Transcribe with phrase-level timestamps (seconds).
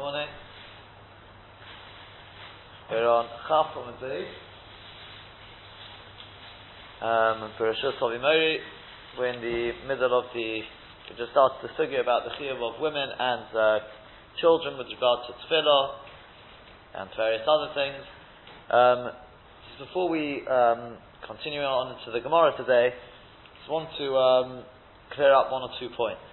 [0.00, 0.32] morning.
[2.90, 4.24] We're on Chaf on the day.
[7.04, 7.52] Um.
[9.18, 10.64] We're in the middle of the.
[10.64, 13.78] We just started the sugya about the chiyuv of women and uh,
[14.40, 15.92] children with regard to tefillah
[16.96, 18.00] and various other things.
[18.72, 19.12] Um,
[19.68, 24.64] just before we um, continue on to the Gemara today, I just want to um,
[25.12, 26.29] clear up one or two points.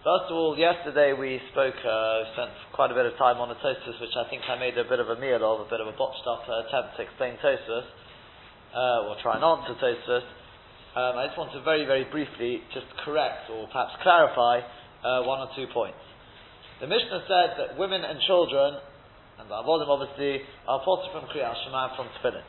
[0.00, 3.58] First of all, yesterday we spoke, uh, spent quite a bit of time on the
[3.60, 5.92] Tosfos, which I think I made a bit of a meal of, a bit of
[5.92, 7.84] a botched up uh, attempt to explain Tosfos,
[8.72, 10.24] uh, or try and answer Tosfos.
[10.96, 14.64] Um, I just want to very, very briefly just correct or perhaps clarify
[15.04, 16.00] uh, one or two points.
[16.80, 18.80] The Mishnah said that women and children,
[19.36, 22.48] and the Avodim obviously, are potter from Kriyat Shema from Tefillin.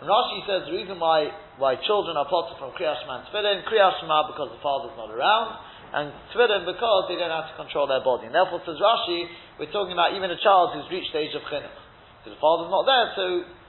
[0.00, 1.28] And Rashi says the reason why,
[1.60, 5.12] why children are potter from Kriyat Shema and Tefillin, Kriyat Shema because the father's not
[5.12, 5.60] around,
[5.94, 8.26] and tefillin because they don't have to control their body.
[8.26, 9.26] And therefore, says Rashi,
[9.60, 11.78] we're talking about even a child who's reached the age of chinuch.
[12.24, 13.24] So the father's not there, so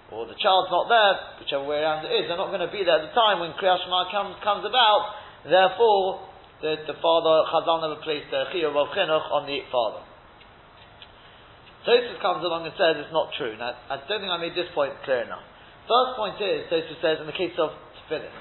[0.07, 2.87] or the child's not there, whichever way around it is, they're not going to be
[2.87, 5.19] there at the time when Kriyat Shema comes, comes about.
[5.43, 6.23] Therefore,
[6.63, 10.07] the, the father, Chazal never placed the chiyuv of chinuch on the father.
[11.83, 13.55] Tosfos comes along and says it's not true.
[13.55, 15.43] Now, I don't think I made this point clear enough.
[15.87, 17.75] First point is, Tosfos says in the case of
[18.07, 18.31] tefillin,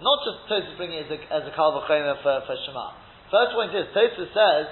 [0.00, 2.96] not just Tosfos bringing it as a, as a for, for Shema.
[3.28, 4.66] First point is, Tosfos says,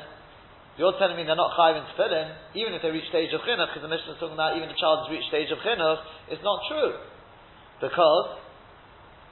[0.78, 3.74] you're telling me they're not chayiv in tefillin, even if they reach stage of chinuch,
[3.74, 6.42] because the Mishnah is talking about even a child has reached stage of chinuch, it's
[6.46, 6.94] not true.
[7.82, 8.38] Because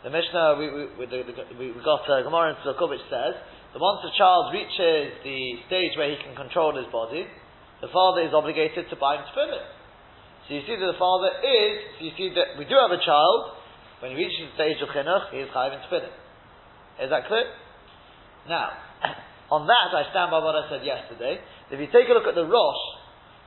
[0.02, 3.38] the Mishnah, we, we, we, we, got uh, Gemara in Tzukov, which says,
[3.72, 5.38] that once a child reaches the
[5.70, 7.24] stage where he can control his body,
[7.80, 9.64] the father is obligated to buy him tefillin.
[10.46, 13.02] So you see that the father is, so you see that we do have a
[13.02, 13.55] child,
[14.00, 16.12] when he reaches the stage of chinuch, he is chayiv in tefillin.
[17.00, 17.48] Is that clear?
[18.48, 18.72] Now,
[19.54, 21.40] on that I stand by what I said yesterday.
[21.72, 22.84] If you take a look at the Rosh,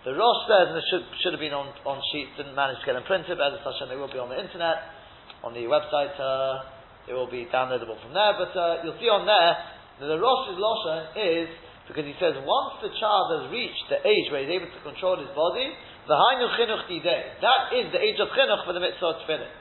[0.08, 2.86] the Rosh says, and it should, should have been on, on sheets, didn't manage to
[2.88, 4.96] get them printed, but as and they will be on the internet,
[5.44, 6.66] on the website, uh,
[7.06, 9.54] they will be downloadable from there, but uh, you'll see on there
[10.00, 11.52] that the Rosh's Losha is,
[11.92, 15.20] because he says, once the child has reached the age where he's able to control
[15.20, 15.68] his body,
[16.08, 19.59] the Hainu Chinuch That is the age of Chinuch for the mitzvah Tefillin.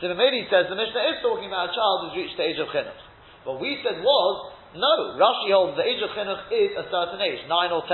[0.00, 2.56] So the Medi says the Mishnah is talking about a child who's reached the age
[2.56, 2.96] of chinuch.
[3.44, 4.34] What we said was,
[4.72, 7.92] no, Rashi holds the age of chinuch is a certain age, 9 or 10.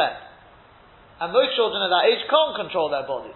[1.18, 3.34] And most children at that age can't control their bodies.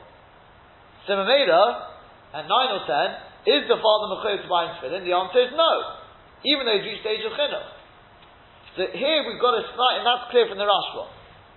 [1.11, 5.03] So at 9 or 10, is the father mechayiv to buy him tefillin?
[5.03, 5.73] The answer is no.
[6.47, 7.69] Even though he's reached the age of chinuch.
[8.79, 11.11] So here we've got a slight, and that's clear from the Rashba.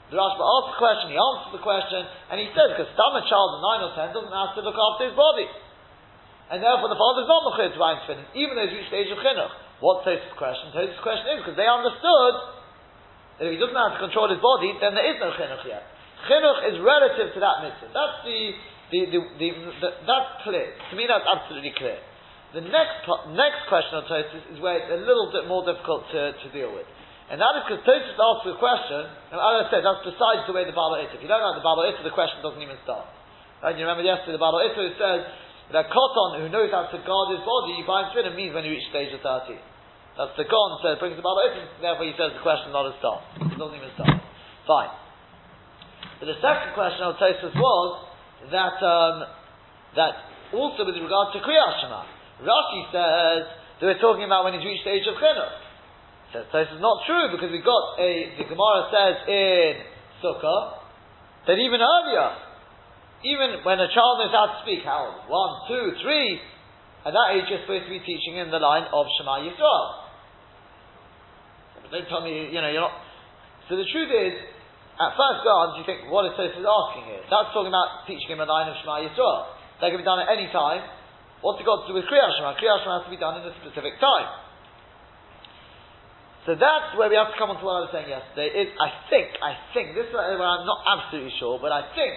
[0.10, 2.02] The Rashba asks the question, he answers the question,
[2.34, 4.80] and he says, because some a child of 9 or 10 doesn't have to look
[4.82, 5.46] after his body
[6.52, 9.00] and therefore the father is not mechir to buy tefillin, even though he's reached the
[9.00, 9.54] age of chinuch.
[9.80, 10.72] What's Tosfos' question?
[10.76, 12.36] Tosfos' question is because they understood
[13.40, 15.84] that if he doesn't have to control his body, then there is no chinuch yet.
[16.28, 17.92] Chinuch is relative to that mitzvah.
[17.92, 18.40] That's the,
[18.92, 19.48] the, the, the,
[19.84, 20.72] the that's clear.
[20.72, 22.00] To me, that's absolutely clear.
[22.54, 23.04] The next
[23.34, 26.72] next question on Tosfos is where it's a little bit more difficult to, to deal
[26.72, 26.86] with.
[27.28, 29.04] And that is because Tosfos asks a question,
[29.34, 31.10] and as I said, that's besides the way the Baba is.
[31.18, 33.10] If you don't know the Baba is the question doesn't even start.
[33.64, 33.74] Right?
[33.74, 35.24] You remember yesterday the Baba says,
[35.74, 38.86] that Koton, who knows how to guard his body, by tefillin means when you reach
[38.94, 39.58] stage of 30.
[40.14, 42.86] That's the Gaon, so it brings the Bible open, therefore he says the question not
[42.86, 43.26] a start.
[43.42, 44.22] It doesn't even start.
[44.70, 44.94] Fine.
[46.22, 47.90] But the second question of Tosfos was
[48.54, 49.26] that, um,
[49.98, 50.14] that
[50.54, 52.06] also with regard to Kriyat Shema,
[52.46, 53.44] Rashi says
[53.82, 55.58] that we're talking about when he's reached the age of Chinuch.
[56.38, 59.74] Says Tosfos not true because we got a, the Gemara says in
[60.22, 60.86] Sukkah
[61.50, 62.53] that even earlier
[63.24, 65.28] even when a child knows how to speak, how?
[65.32, 66.40] One, two, three.
[67.04, 69.86] At that age, you're supposed to be teaching in the line of Shema Yisrael.
[71.92, 72.96] Don't tell me, you know, you're not.
[73.68, 74.34] So the truth is,
[75.00, 77.24] at first glance, you think, what is Tosfos asking here?
[77.28, 79.56] That's talking about teaching him a line of Shema Yisrael.
[79.80, 80.84] That can be done at any time.
[81.44, 82.56] What's it got to do with Kriyat Shema?
[82.56, 84.28] Kriyat Shema has to be done in a specific time.
[86.48, 88.52] So that's where we have to come on to what I was saying yesterday.
[88.52, 92.16] Is I think, I think, this is where I'm not absolutely sure, but I think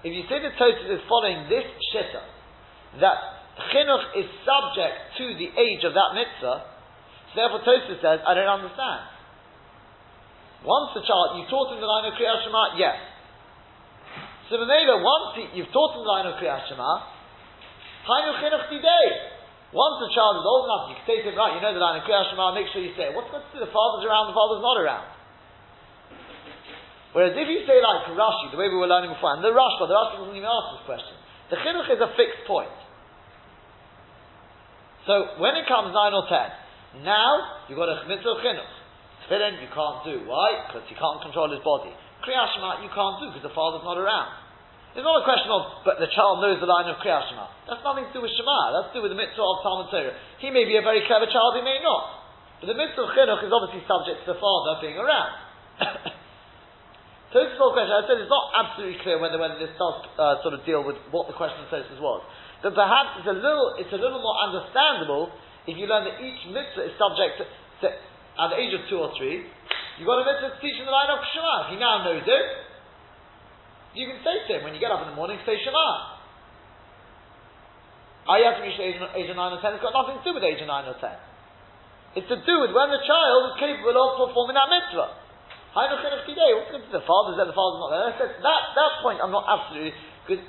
[0.00, 2.24] if you say the Tosfos is following this shitta,
[3.04, 3.18] that
[3.72, 8.48] chinuch is subject to the age of that mitzvah, so therefore Tosfos says, I don't
[8.48, 9.06] understand.
[10.64, 12.96] Once the child, you taught him the line of Kriyat Shema, yes.
[14.48, 17.20] So Mamela, once he, you've taught him the line of Kriyat Shema,
[18.04, 19.06] Hainu chinuch today.
[19.70, 21.80] Once the child is old enough, you can say to him, right, you know the
[21.80, 23.16] line of Kriyat Shema, make sure you say it.
[23.16, 23.62] What's going to do?
[23.62, 25.06] The father's around, the father's not around.
[27.10, 29.90] Whereas if you say like Rashi, the way we were learning before, and the Rashba,
[29.90, 31.16] the Rashba doesn't even ask this question.
[31.50, 32.70] The chinuch is a fixed point.
[35.10, 36.54] So when it comes nine or ten,
[37.02, 38.74] now you've got a mitzvah chinuch.
[39.26, 40.22] Tefillin you can't do.
[40.26, 40.66] Why?
[40.66, 41.90] Because he can't control his body.
[42.22, 44.30] Kriyat Shema you can't do because the father's not around.
[44.94, 47.46] It's not a question of, but the child knows the line of Kriyat Shema.
[47.66, 48.74] That's nothing to do with Shema.
[48.74, 50.14] That's to do with the mitzvah of Talmud Torah.
[50.38, 52.20] He may be a very clever child, he may not.
[52.60, 55.32] But the mitzvah Chinuch is obviously subject to the father being around.
[57.30, 57.94] so this is question.
[57.94, 60.98] I said it's not absolutely clear whether, whether this does uh, sort of deal with
[61.14, 62.26] what the question of Tosfos was.
[62.58, 65.30] But perhaps it's a little, it's a little more understandable
[65.70, 68.98] if you learn that each mitzvah is subject to, to at the age of two
[68.98, 69.46] or three,
[69.96, 71.70] you've got a mitzvah to teach him the line of Shema.
[71.70, 72.46] He now knows it,
[73.94, 75.86] you can say to him when you get up in the morning, say Shema.
[78.26, 80.34] I have to reach age, age of 9 or 10, it's got nothing to do
[80.34, 82.18] with age of 9 or 10.
[82.18, 85.19] It's to do with when the child is capable of performing that mitzvah.
[85.70, 86.90] What's going to?
[86.90, 88.10] The father's there, the father's not there.
[88.18, 89.94] Said, that, that point I'm not absolutely,
[90.26, 90.42] because,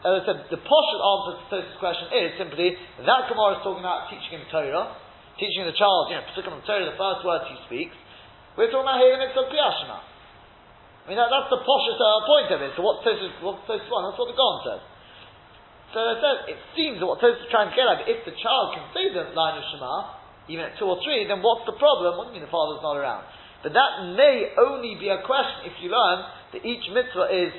[0.00, 2.72] as I said, the partial answer to this question is simply,
[3.04, 4.96] that Gemara is talking about teaching him Torah,
[5.36, 7.96] teaching the child, you know, particularly Torah, the first words he speaks.
[8.56, 9.98] We're talking about here the mitzvah of Kriyashma.
[10.00, 12.72] I mean, that, that's the poshest uh, point of it.
[12.72, 14.08] So what Tosfos, what Tosfos one?
[14.08, 14.82] That's what the Gaon says.
[15.92, 16.00] So
[16.48, 19.12] it seems that what Tosfos is trying to get at, if the child can say
[19.12, 22.16] the line of Shema, even at two or three, then what's the problem?
[22.16, 23.28] What do you mean the father's not around?
[23.64, 27.50] But that may only be a question if you learn that each mitzvah is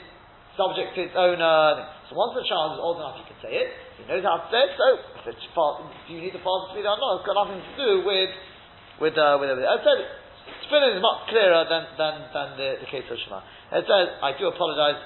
[0.53, 1.41] subject to its own
[2.07, 3.69] So once the child is old enough, he can say it.
[3.97, 4.71] He knows how to say it.
[4.77, 4.87] So
[5.19, 7.19] if it's, do you need the father to be there or not?
[7.19, 8.31] It's got nothing to do with
[9.01, 9.67] with uh, with everything.
[9.67, 9.99] I said
[10.65, 13.41] Tefillin is much clearer than, than, than the, the case of Shema.
[13.73, 15.01] It says, I do apologize.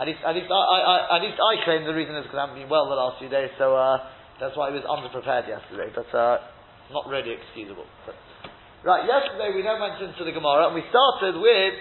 [0.00, 2.44] At least, at least I, I, at least I claim the reason is because I
[2.48, 3.96] haven't been well the last few days, so uh,
[4.36, 5.88] that's why I was underprepared yesterday.
[5.88, 6.44] But uh,
[6.92, 7.88] not really excusable.
[8.04, 8.16] But,
[8.86, 11.74] right, yesterday we then went into the Gemara and we started with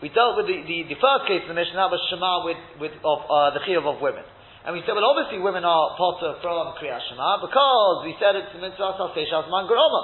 [0.00, 2.60] we dealt with the, the, the first case of the mission, that was Shema with,
[2.80, 4.24] with of, uh, the Chiyuv of women.
[4.64, 8.48] And we said, well, obviously women are potter from Kriyat Shema because we said it's
[8.56, 10.02] mitzvah Saseshas Mangaroma.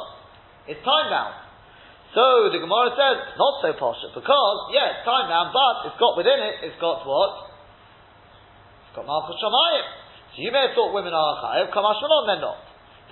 [0.68, 1.36] It's time bound.
[2.12, 6.16] So the Gemara says, not so posher, because, yeah, it's time bound, but it's got
[6.16, 7.52] within it, it's got what?
[8.88, 9.84] It's got Malchus Shamayim.
[10.32, 12.60] So you may have thought women are chayiv, Kamash Malon, they're not.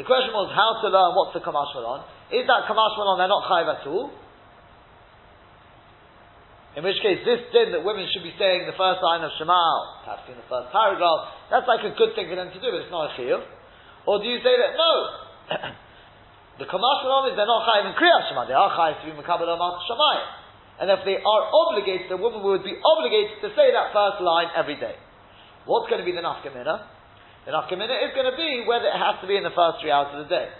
[0.00, 2.04] The question was how to learn what's the Kamash Malon.
[2.34, 4.10] Is that Kamash Malon, they're not chayiv at all?
[6.74, 10.02] In which case, this din that women should be saying the first line of Shema,
[10.02, 12.82] perhaps in the first paragraph, that's like a good thing for them to do, but
[12.82, 13.38] it's not a chiyuv.
[14.10, 14.92] Or do you say that no?
[16.54, 19.46] The Kamash is they're not chayiv in Kriyat Shema, they are chayiv to be Mekabel
[19.54, 20.26] Amat Shemayim.
[20.82, 24.50] And if they are obligated, the woman would be obligated to say that first line
[24.58, 24.98] every day.
[25.66, 26.82] What's going to be the nafkamina?
[27.46, 29.94] The nafkamina is going to be whether it has to be in the first three
[29.94, 30.50] hours of the day.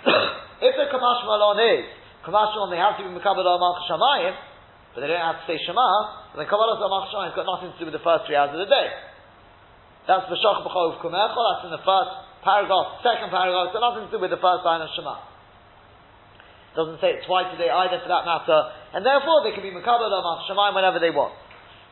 [0.00, 1.84] If the Kamash Malon is,
[2.24, 4.34] Kamash Malon, they have to be Mekabel Amat Shemayim,
[4.94, 5.88] but they don't have to say Shema,
[6.36, 8.60] then Kabbalah Amat Shemayim has got nothing to do with the first three hours of
[8.60, 8.88] the day.
[10.08, 12.12] That's the Shach B'chov Kumecha, that's in the first
[12.44, 15.16] paragraph, second paragraph, it's got nothing to do with the first line of Shema.
[16.72, 18.60] Doesn't say it twice a day either for that matter,
[18.96, 21.36] and therefore they can be Makabal or Shema whenever they want.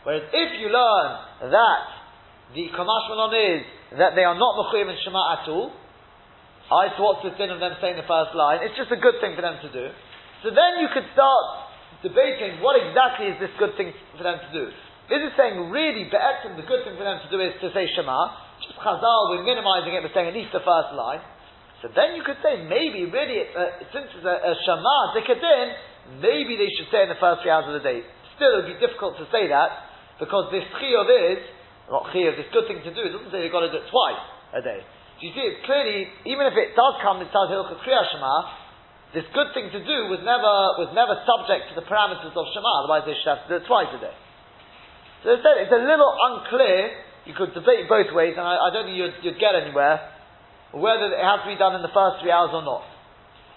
[0.04, 1.08] Whereas if you learn
[1.52, 1.84] that
[2.56, 3.62] the Kamash Malon is
[4.00, 5.72] that they are not Mechuyim and Shema at all,
[6.70, 8.62] I so what's the sin of them saying the first line?
[8.62, 9.90] It's just a good thing for them to do.
[10.46, 11.44] So then you could start
[12.06, 14.64] debating what exactly is this good thing for them to do.
[15.10, 17.90] Is it saying really be'etzim, the good thing for them to do is to say
[17.98, 18.14] Shema,
[18.62, 21.18] just Chazal, we're minimizing it, we're saying at least the first line.
[21.82, 26.54] So then you could say maybe really, uh, since it's a, a Shema, Zikadin, maybe
[26.54, 28.06] they should say in the first three hours of the day.
[28.38, 29.90] Still, it would be difficult to say that,
[30.22, 31.42] because this Chiyov is,
[31.90, 33.90] not Chiyov, this good thing to do, it doesn't say they've got to do it
[33.90, 34.22] twice
[34.54, 34.80] a day.
[35.20, 38.36] You see, it's clearly, even if it does come, says Hilchot Kriya Shema,
[39.12, 42.72] this good thing to do was never, was never subject to the parameters of Shema,
[42.80, 44.16] otherwise they should have to do it twice a day.
[45.20, 47.04] So it's a little unclear.
[47.28, 50.00] You could debate both ways, and I, I don't think you'd, you'd, get anywhere
[50.72, 52.86] whether it has to be done in the first three hours or not.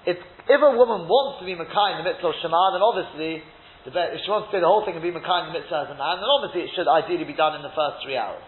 [0.03, 0.17] If,
[0.49, 3.45] if a woman wants to be Makai in the mitzvah of Shema, then obviously,
[3.85, 5.89] if she wants to do the whole thing and be Makai in the mitzvah as
[5.93, 8.41] a man, then obviously it should ideally be done in the first three hours.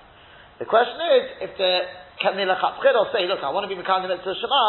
[0.57, 1.73] The question is, if the
[2.23, 4.63] Kamila will say, look, I want to be mitzvah of Shema,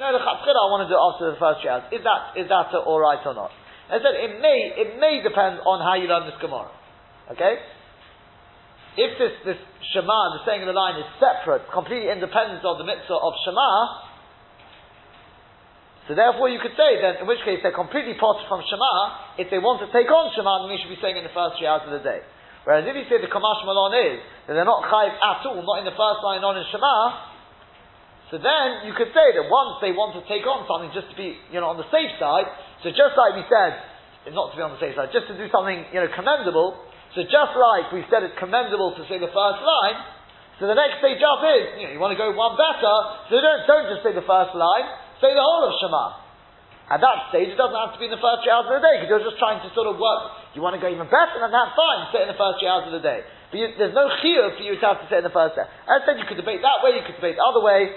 [0.00, 1.84] no, the Chatchira I want to do it after the first three hours.
[1.92, 3.52] Is that, is that alright or not?
[3.92, 6.72] I said, it may, it may depend on how you learn this Gemara.
[7.28, 7.60] Okay?
[8.96, 9.60] If this, this
[9.92, 13.68] Shema, the saying of the line, is separate, completely independent of the mitzvah of Shema,
[16.10, 19.48] so therefore you could say then, in which case they're completely parted from Shema, if
[19.54, 21.68] they want to take on Shema, then they should be saying in the first three
[21.70, 22.26] hours of the day.
[22.62, 25.82] Whereas if you say the Kamash Malon is, that they're not chayiv at all, not
[25.82, 27.32] in the first line, not in Shema,
[28.30, 31.16] so then you could say that once they want to take on something just to
[31.18, 32.48] be, you know, on the safe side,
[32.80, 33.76] so just like we said,
[34.32, 36.80] not to be on the safe side, just to do something, you know, commendable,
[37.12, 39.98] so just like we said it's commendable to say the first line,
[40.56, 42.94] so the next stage up is, you know, you want to go one better,
[43.28, 44.86] so don't, don't just say the first line,
[45.20, 46.22] say the whole of Shema.
[46.88, 48.84] At that stage, it doesn't have to be in the first three hours of the
[48.84, 50.41] day because you're just trying to sort of work.
[50.52, 52.84] You want to go even better than that, fine, sit in the first three hours
[52.84, 53.24] of the day.
[53.48, 55.64] But you, there's no chiyuv for you to have to sit in the first day.
[55.64, 57.88] As I said, you could debate that way, you could debate the other way.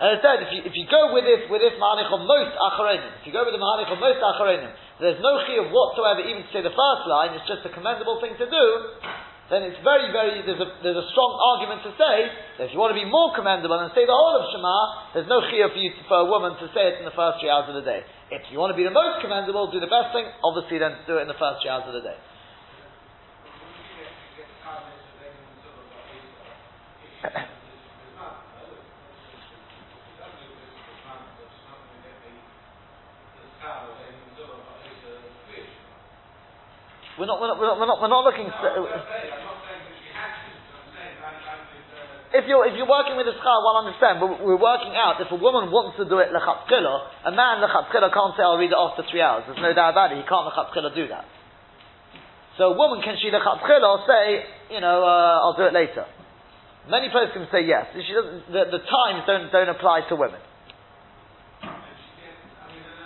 [0.00, 2.56] And I said, if you, if you go with this, with this mahanich of most
[2.56, 6.40] acharonim, if you go with the mahanich of most acharonim, there's no chiyuv whatsoever even
[6.40, 8.64] to say the first line, it's just a commendable thing to do,
[9.50, 12.78] then it's very, very, there's a, there's a strong argument to say that if you
[12.78, 15.82] want to be more commendable and say the whole of Shema, there's no chiyuv for,
[15.82, 18.06] you, for a woman to say it in the first three hours of the day.
[18.30, 21.18] If you want to be the most commendable, do the best thing, obviously then do
[21.18, 22.14] it in the first three hours of the day.
[37.20, 38.48] We're not, we're not, we're not, we're not, looking.
[42.30, 45.26] If you're, if you're working with a schar, well, understand, but we're working out, if
[45.34, 48.78] a woman wants to do it lechatchila, a man lechatchila can't say, I'll read it
[48.78, 49.50] after three hours.
[49.50, 50.22] There's no doubt about it.
[50.22, 51.26] He can't lechatchila do that.
[52.54, 54.24] So a woman, can she lechatchila say,
[54.70, 56.06] you know, uh, I'll do it later?
[56.86, 57.90] Many folks can say yes.
[57.98, 60.38] She doesn't, the, the times don't, don't apply to women.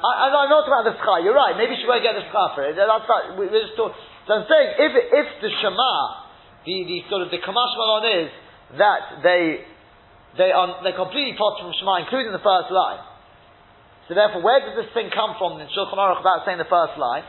[0.04, 1.24] I, am not about the schar.
[1.24, 1.56] You're right.
[1.56, 2.76] Maybe she won't get the schar for it.
[2.76, 3.96] That's not, we, are just talking.
[4.28, 5.96] So I'm saying if if the shema,
[6.68, 8.28] the, the sort of the kamash malon is
[8.78, 9.62] that they
[10.36, 13.02] they are they completely pot from shema, including the first line.
[14.08, 16.98] So therefore, where does this thing come from in Shulchan Aruch about saying the first
[17.00, 17.24] line?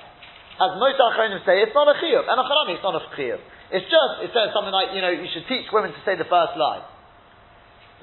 [0.56, 3.40] As most Achronim say, it's not a chiyuv, and a it's not a chiyuv.
[3.72, 6.28] It's just it says something like you know you should teach women to say the
[6.28, 6.84] first line.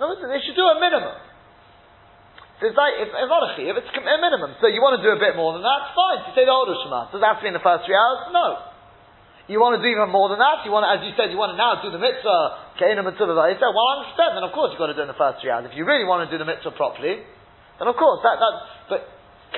[0.01, 1.15] No, they should do a minimum.
[2.63, 4.55] It's like, it's, not a chiv, it's a minimum.
[4.63, 6.71] So you want to do a bit more than that, fine, to say the whole
[6.71, 7.11] Shema.
[7.11, 8.31] Does that have to be in the first three hours?
[8.31, 8.72] No.
[9.51, 10.63] You want to do even more than that?
[10.63, 13.27] You want to, as you said, you want to now do the mitzvah, Ke'ina mitzvah,
[13.27, 15.43] said, well, I understand, then of course you've got to do it in the first
[15.43, 15.67] three hours.
[15.67, 17.27] If you really want to do the mitzvah properly,
[17.83, 18.55] then of course, that, that,
[18.87, 19.01] but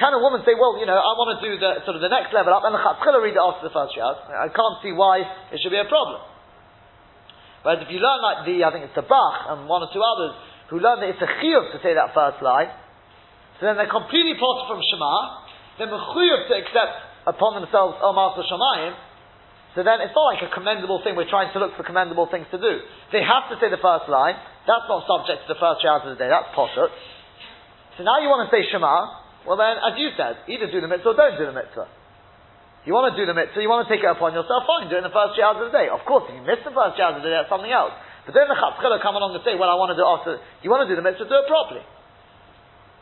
[0.01, 2.09] can a woman say, well, you know, I want to do the, sort of the
[2.09, 4.19] next level up, and the chatzchila read it after the first three hours?
[4.25, 5.23] I can't see why
[5.53, 6.25] it should be a problem.
[7.61, 10.01] Whereas if you learn like the, I think it's the Bach and one or two
[10.01, 10.33] others,
[10.73, 12.73] who learn that it's a chiyuv to say that first line,
[13.61, 15.15] so then they're completely part from Shema.
[15.79, 16.95] They're mechuyev to accept
[17.31, 18.95] upon themselves Omar Shemayim.
[19.75, 21.19] So then it's not like a commendable thing.
[21.19, 22.73] We're trying to look for commendable things to do.
[23.11, 24.39] They have to say the first line.
[24.71, 26.31] That's not subject to the first hours of the day.
[26.31, 26.95] That's poshut.
[27.99, 29.27] So now you want to say Shema.
[29.45, 31.91] Well then, as you said, either do the mitzvah or don't do the mitzvah.
[32.87, 35.01] You want to do the mitzvah, you want to take it upon yourself, fine, do
[35.01, 35.89] it in the first hours of the day.
[35.89, 37.97] Of course, if you miss the first hours of the day, that's something else.
[38.29, 40.33] But then the chatzchila come along and say, well, I want to do it after,
[40.61, 41.81] you want to do the mitzvah, do it properly.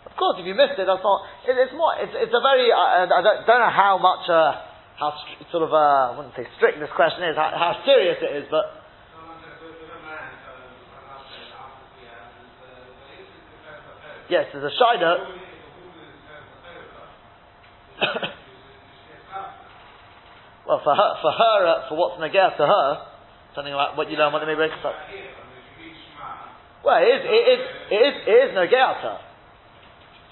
[0.07, 1.19] Of course, if you missed it, that's not.
[1.49, 1.97] It, it's more.
[1.97, 2.69] It's, it's a very.
[2.69, 4.29] Uh, I don't, don't, know how much.
[4.29, 4.72] Uh,
[5.03, 5.19] how
[5.51, 5.75] sort of.
[5.75, 7.35] Uh, I wouldn't say strict this question is.
[7.35, 8.79] How, how serious it is, but.
[14.31, 15.13] Yes, there's a shida.
[20.67, 23.07] well, for her, for her, uh, for what's nagaya to her,
[23.55, 24.95] something like what you learn when they break up.
[26.83, 29.19] Well, it is, it is, it is, it is nagaya to her.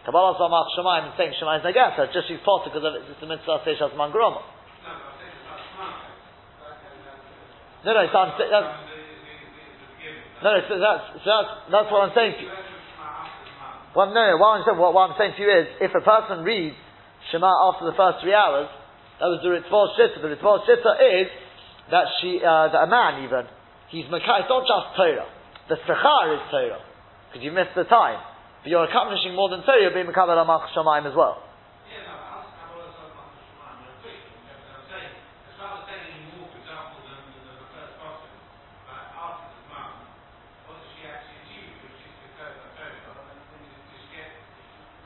[0.07, 0.33] Kabbalah
[0.79, 3.93] Shemaim is saying Shemaim is Nagasa, just she's potter because of it's the mitzvah Seishas
[3.93, 4.41] Mangroma.
[7.85, 8.71] No, no, so I'm, that's,
[10.45, 12.53] no, no, so that's, so that's, that's what I'm saying to you.
[13.97, 16.05] Well, no, no, what I'm, saying, what, what I'm saying to you is, if a
[16.05, 16.77] person reads
[17.33, 18.69] Shema after the first three hours,
[19.19, 20.21] that was the Ritzvah Shitta.
[20.21, 20.93] The Ritzvah Shitta
[21.25, 21.29] is
[21.91, 23.49] that she, uh, that a man even,
[23.89, 25.29] he's Makai, it's not just Torah.
[25.69, 26.85] The Sechar is Torah.
[27.29, 28.21] Because you missed the time.
[28.63, 31.43] But you're accomplishing more than Torah, you're being Mekabel Amach Shemaim as well.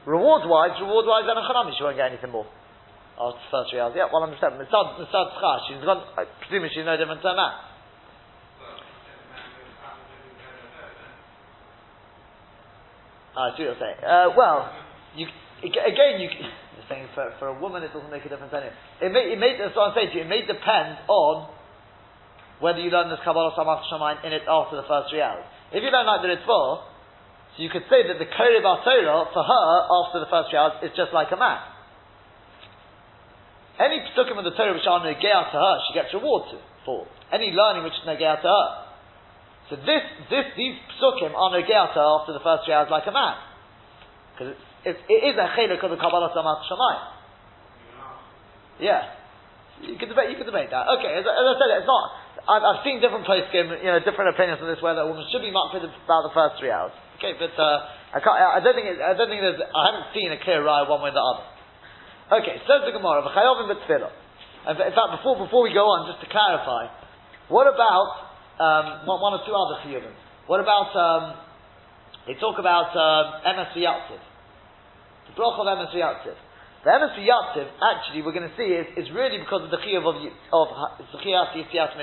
[0.07, 2.47] Reward wise, reward wise, and a Chanami, she won't get anything more.
[3.17, 3.95] After the first hours.
[3.97, 4.37] Yeah, 100%.
[4.61, 6.03] Mitzad, Mitzad Tzcha, she's gone,
[6.45, 7.53] presumably she's no different to a man.
[13.35, 13.99] I see what you're saying.
[14.03, 14.71] Uh, well,
[15.17, 15.27] you,
[15.63, 16.29] again, you,
[16.77, 18.75] you're saying for, for a woman it doesn't make a difference anyway.
[19.01, 21.51] It may, it may, that's what I'm saying to you, it may depend on
[22.61, 25.43] whether you learn this Kabbalah Samach Shemain in it after the first three hours.
[25.75, 26.94] If you don't like the Ritzvah,
[27.55, 28.51] so you could say that the Kore
[28.83, 31.63] Torah, for her, after the first three hours, is just like a man.
[33.79, 37.07] Any psukim of the Torah which are negea to her, she gets reward to, for.
[37.31, 38.67] Any learning which is negea to her.
[39.71, 40.03] So this,
[40.35, 43.39] this, these psukim are negata after the first three hours like a man.
[44.35, 47.03] Because it's, it is a chelik of the Kabbalah Samat Shamayim.
[48.83, 49.15] Yeah.
[49.79, 50.91] You could debate, you could debate that.
[50.99, 52.05] Okay, as, as I said, it's not,
[52.51, 55.43] I've, I've seen different post you know, different opinions on this, whether a woman should
[55.43, 56.95] be marked about the first three hours.
[57.25, 58.37] Okay, but uh, I can't.
[58.37, 58.85] I don't think.
[58.85, 59.57] It, I don't think there's.
[59.57, 61.45] I haven't seen a clear raya one way or the other.
[62.45, 63.25] Okay, says the Gemara.
[63.25, 64.13] V'chayovim b'tfilah.
[64.69, 66.93] In fact, before before we go on, just to clarify,
[67.49, 68.29] what about
[68.61, 70.13] um, one, or two other chiyuvim?
[70.45, 71.41] What about um,
[72.29, 76.37] they talk about um, emes v'yatziv, the broch of emes v'yatziv.
[76.85, 80.05] The emes v'yatziv, actually, we're going to see is, is really because of the chiyuv
[80.05, 80.21] of
[80.53, 80.69] of
[81.09, 81.97] zechiyas yitzias.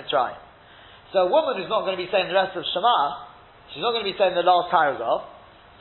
[1.13, 3.29] So a woman who's not going to be saying the rest of Shema,
[3.71, 5.27] she's not going to be saying the last paragraph.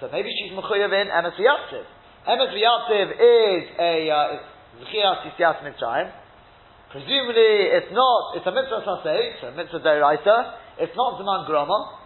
[0.01, 1.85] So maybe she's mechuyev in emes v'yatziv.
[2.25, 3.95] Emes v'yatziv is a
[4.81, 6.09] zechiyas uh, yitzias mitzrayim.
[6.91, 8.35] Presumably, it's not.
[8.35, 10.55] It's a mitzvah saseh, it's a mitzvah deraisa.
[10.79, 12.01] It's not zaman groma.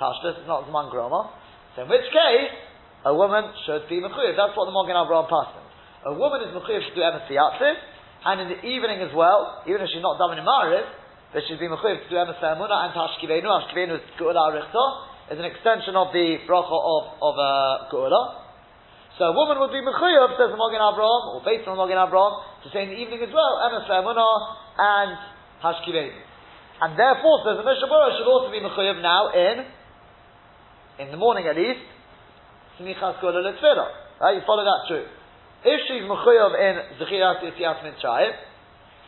[0.00, 1.30] Tashlis is not zaman groma.
[1.76, 2.54] So in which case,
[3.04, 4.36] a woman should be mechuyev.
[4.36, 5.66] That's what the Magen Avraham passes.
[6.06, 7.74] A woman is mechuyev to do emes v'yatziv,
[8.24, 10.86] and in the evening as well, even if she's not davening mariv,
[11.34, 13.50] but she's be mechuyev to emes and Hashkivenu.
[13.50, 18.44] Hashkivenu is geula arichta is an extension of the bracha of, of uh, Geula.
[19.16, 21.96] So a woman would be mechuyev, says the Magen Avraham, or based on the Magen
[21.96, 24.34] Avraham, to say in the evening as well, Emes Le'emunah
[24.78, 25.10] and
[25.64, 26.12] Hashkivenu.
[26.82, 29.56] And therefore, says the Mishnah Berurah, should also be mechuyev now in,
[31.02, 31.80] in the morning at least,
[32.76, 34.20] Smichas Geula L'Tfilah.
[34.20, 35.08] Right, you follow that through.
[35.64, 38.34] If she's mechuyev in Zechirat Yitzias Mitzrayim,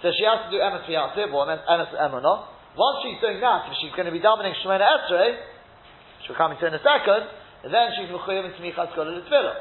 [0.07, 2.47] so she has to do Emes V'yatziv, or Emes Emunah,
[2.79, 6.55] once she's doing that, if she's going to be davening Shemona Esrei, which we're coming
[6.63, 7.27] to in a second,
[7.67, 9.55] then she's mechuyev in smichas kol tefillah.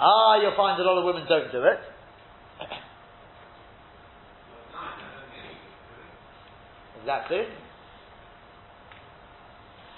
[0.00, 1.80] Ah, you'll find a lot of women don't do it.
[7.04, 7.44] exactly.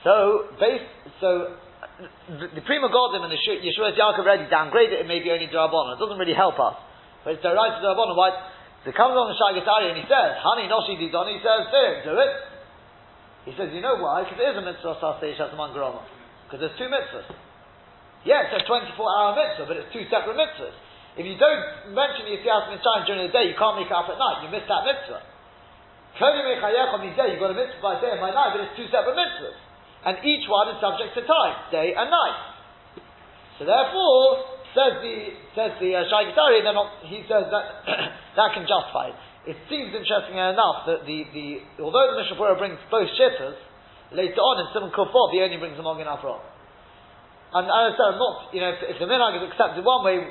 [0.02, 1.55] So, based, so
[2.26, 5.95] the, the Pri Megadim and the Yeshua's Yaakov already downgraded it, maybe only Darabon.
[5.95, 6.75] It doesn't really help us.
[7.23, 8.17] But it's the right to Darabon.
[8.17, 8.35] Why?
[8.83, 11.71] So comes on the Shai and he says, Honey, Noshi Didon, he says,
[12.03, 12.35] do it.
[13.47, 14.23] He says, you know why?
[14.23, 16.03] Because it is a mitzvah sasei shasman groma.
[16.47, 17.27] Because there's two mitzvahs.
[18.23, 20.75] Yeah, it's a 24 hour mitzvah, but it's two separate mitzvahs.
[21.19, 24.09] If you don't mention the Yitzias Mitzrayim during the day, you can't make it up
[24.09, 24.47] at night.
[24.47, 25.21] You miss that mitzvah.
[26.16, 29.59] You've got a mitzvah by day and by night, but it's two separate mitzvahs.
[30.07, 32.38] And each one is subject to time, day and night.
[33.59, 35.16] So therefore, says the
[35.54, 36.76] says the uh, Shai then
[37.08, 37.64] he says that
[38.37, 41.46] that can justify it it seems interesting enough that the, the
[41.82, 43.58] although the Mishnah brings both shittas,
[44.14, 46.38] later on in Simon Kufov he only brings the Magen Avraham.
[47.52, 50.24] And as I said, not, you know, if, if the minhag is accepted one way,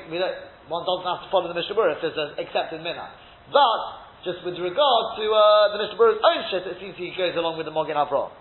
[0.66, 3.14] one doesn't have to follow the Mishnah if there's an accepted minhag.
[3.52, 3.80] But,
[4.26, 7.68] just with regard to uh, the Mishnah own shit, it seems he goes along with
[7.68, 8.34] the Magen Avraham.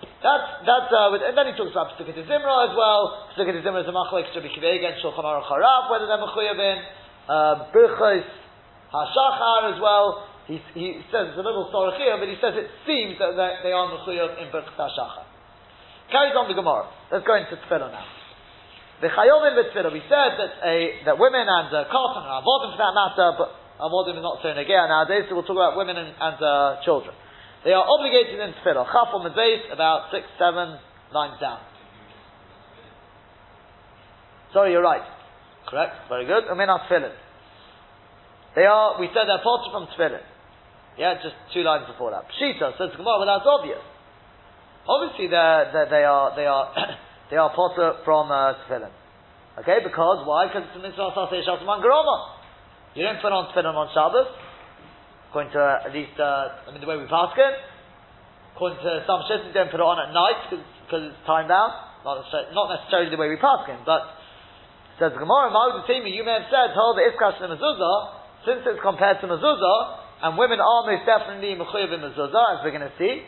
[0.00, 3.28] That's, that's, uh, with, and then he talks about Pesukah Zimra as well.
[3.36, 6.78] Pesukah Zimra is a machlek to be against Shulchan Aruch Harav, whether they're mechuyev in.
[7.28, 8.28] Uh, Birchos,
[8.92, 10.26] Hashachar as well.
[10.48, 13.72] He, he says it's a little sorry here, but he says it seems that they
[13.72, 15.24] are mechuyev in Birkat Hashachar.
[16.10, 16.90] Carries on the Gemara.
[17.12, 18.04] Let's go into Tefillah now.
[19.00, 22.80] The Chayovim B'Tefillah, we said that a, that women and uh, Katan and Avodim for
[22.84, 23.48] that matter, but
[23.80, 27.16] Avodim is not so negaya nowadays, so we'll talk about women and, and uh, children.
[27.64, 28.86] They are obligated in Tefillah.
[28.86, 30.78] Chaf on the base, about six, seven
[31.12, 31.60] lines down.
[34.52, 35.04] Sorry, you're right.
[35.68, 36.08] Correct?
[36.08, 36.44] Very good.
[36.50, 37.12] Umin Tefillah.
[38.54, 40.26] They are, we said they're potter from tefillin.
[40.98, 42.26] Yeah, just two lines before that.
[42.34, 43.82] Pshita says Gemara, well that's obvious.
[44.88, 46.66] Obviously they're, they're, they are, they are,
[47.30, 48.90] they are potter from uh, tefillin.
[49.62, 50.50] Okay, because why?
[50.50, 51.14] Because it's a mitzvah.
[52.94, 54.26] You don't put on tefillin on Shabbos,
[55.30, 57.54] according to at least, uh, I mean the way we pass it.
[58.58, 60.50] According to some shit, you don't put it on at night
[60.84, 61.70] because it's time down.
[62.02, 64.20] Not necessarily, not necessarily the way we pass it, but
[65.00, 65.48] says Gemara,
[65.88, 67.96] you may have said, hold the iskash and mezuzah,
[68.44, 72.76] since it's compared to mezuzah, and women are most definitely mechuyev in mezuzah, as we're
[72.76, 73.24] going to see.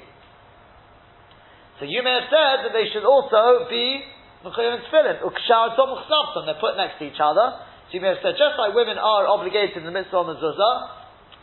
[1.81, 4.05] So you may have said that they should also be
[4.45, 5.25] mechuyev in tefillin.
[5.25, 7.65] They're put next to each other.
[7.89, 11.02] So you may have said, just like women are obligated in the mitzvah of mezuzah,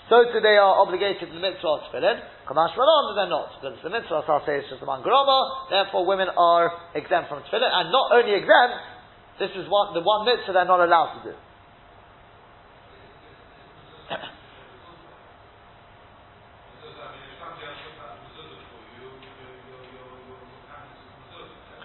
[0.10, 2.18] so too they are obligated in the mitzvah of tefillin.
[2.50, 3.54] Kamash malon, they're not.
[3.62, 5.06] Because the mitzvah of is just among
[5.70, 8.74] therefore women are exempt from tefillin, and not only exempt,
[9.38, 11.38] this is one, the one mitzvah they're not allowed to do.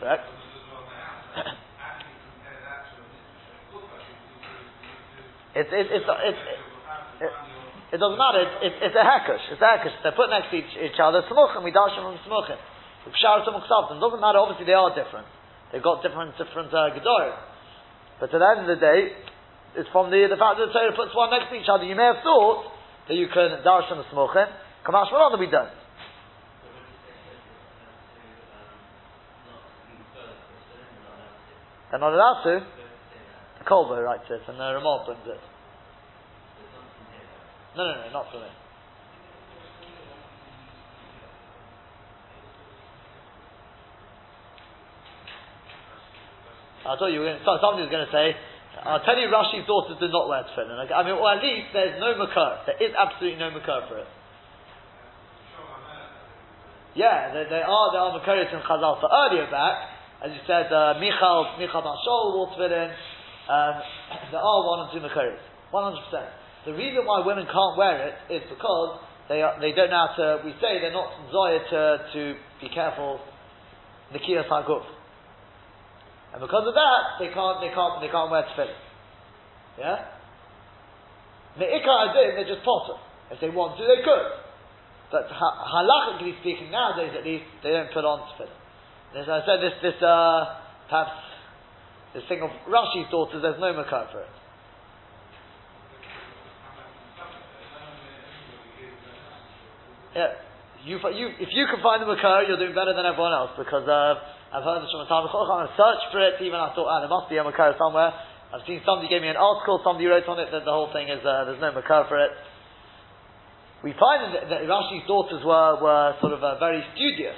[0.00, 0.24] Correct?
[5.54, 6.38] It's, it's, it's, it's,
[7.22, 7.30] it,
[7.94, 8.42] it doesn't matter.
[8.58, 9.54] It's, it's, a hackish.
[9.54, 10.02] It's a.
[10.02, 11.22] They're put next to each, each other.
[11.30, 12.58] Smuchim, we dash from smuchim.
[13.06, 14.42] Pshar to It doesn't matter.
[14.42, 15.30] Obviously, they are different.
[15.70, 17.38] They've got different, different uh, gedorim.
[18.18, 19.14] But at the end of the day,
[19.78, 21.86] it's from the, the fact that the Torah puts one next to each other.
[21.86, 22.66] You may have thought
[23.06, 24.50] that you can dash them smuchim.
[24.82, 25.70] Kamash Malon, we don't.
[31.94, 32.66] they're not allowed to.
[33.62, 35.53] The Kolbo writes it, and the Ramon brings it.
[37.76, 38.54] No, no, no, not for it.
[46.84, 48.36] I thought you were going to, somebody was going to say,
[48.84, 50.76] I'll tell you Rashi's daughters do not wear tefillin.
[50.92, 52.68] I mean, or at least there's no makar.
[52.68, 54.10] There is absolutely no makar for it.
[56.94, 59.00] Yeah, they, they are, there are makaris in Chazal.
[59.00, 59.90] So earlier back,
[60.22, 62.92] as you said, uh, Michal, Michal Mashol wore tefillin.
[63.48, 63.74] Um,
[64.30, 65.40] there are one and two makaris.
[65.72, 66.43] 100%.
[66.64, 70.16] The reason why women can't wear it is because they are, they don't know how
[70.16, 71.80] to, we say they're not zoya to,
[72.12, 72.20] to
[72.60, 73.20] be careful,
[74.12, 74.84] Nikiyas HaGuf.
[76.32, 78.80] And because of that, they can't, they can't, they can't wear tefillin.
[79.78, 80.08] Yeah?
[81.60, 82.98] Me'ikar adin, they're just potter.
[83.30, 84.26] If they want to, they could.
[85.12, 88.56] But ha- halachically speaking, nowadays at least, they don't put on tefillin.
[89.20, 91.12] As I said, this, this, uh, perhaps,
[92.14, 94.34] this thing of Rashi's daughters, there's no makar for it.
[100.14, 100.38] Yeah.
[100.84, 103.88] You, you, if you can find the makar, you're doing better than everyone else because
[103.88, 104.20] uh,
[104.54, 105.26] I've heard this from a time.
[105.32, 108.14] I searched for it, even I thought, ah, there must be a Makar somewhere.
[108.54, 111.10] I've seen somebody gave me an article, somebody wrote on it that the whole thing
[111.10, 112.30] is, uh, there's no Makar for it.
[113.82, 117.36] We find that, that Rashi's daughters were, were sort of uh, very studious.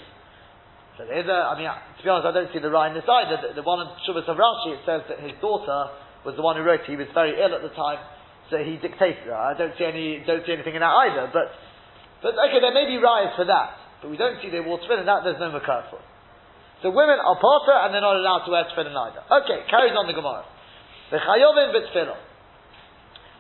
[1.01, 3.53] So a, I mean, to be honest, I don't see the right in this either.
[3.53, 5.93] The, the one in Shubas of Rashi, it says that his daughter
[6.25, 6.89] was the one who wrote it.
[6.89, 8.01] He was very ill at the time,
[8.49, 9.37] so he dictated her.
[9.37, 11.33] I don't see any, don't see anything in that either.
[11.33, 11.53] But,
[12.27, 15.07] but okay, there may be riots for that, but we don't see they wore tefillin.
[15.07, 16.03] That there's no makar for.
[16.83, 19.23] So women are potter and they're not allowed to wear tefillin either.
[19.47, 20.43] Okay, carries on the Gemara.
[21.15, 22.19] The chayovin b'tefillah.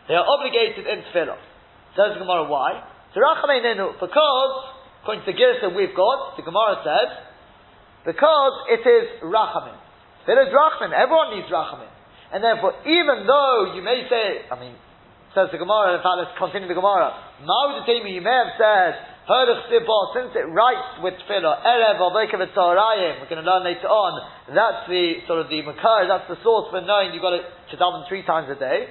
[0.06, 1.34] They are obligated in tefillah.
[1.98, 2.86] Says the Gemara, why?
[3.10, 4.54] Because,
[5.02, 7.10] according to the Girsa we've got, the Gemara says,
[8.06, 9.74] because it is rachamin.
[10.30, 10.94] There is rachamin.
[10.94, 11.90] Everyone needs rachamin.
[12.30, 14.78] And therefore, even though you may say, I mean,
[15.36, 17.12] says the Gemara, in fact, let's continue the Gemara.
[17.44, 18.96] You may have said,
[19.28, 24.16] since it writes with tefillah, Erev Aveka V'Tzarayim, we're going to learn later on,
[24.48, 27.76] that's the, sort of the makar, that's the source for knowing you've got to, to
[27.76, 28.88] daven three times a day.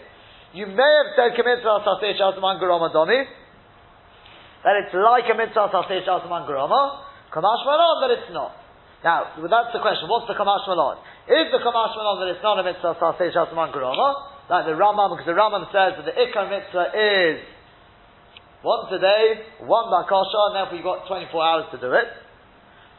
[0.54, 3.26] You may have said, Kemitzvah Saseh Shasaman Garama Domi,
[4.62, 7.02] that it's like a Mitzvah Saseh Shasaman Garama,
[7.34, 8.54] Kamash Malon, that it's not.
[9.04, 11.02] Now, that's the question, what's the Kamash Malon?
[11.26, 14.35] Is the Kamash Malon that it's not a Mitzvah Saseh Shasaman Garama?
[14.50, 17.42] Like the Rambam, because the Rambam says that the Ikar Mitzvah is
[18.62, 22.06] once a day, one bakasha, and therefore you've got 24 hours to do it.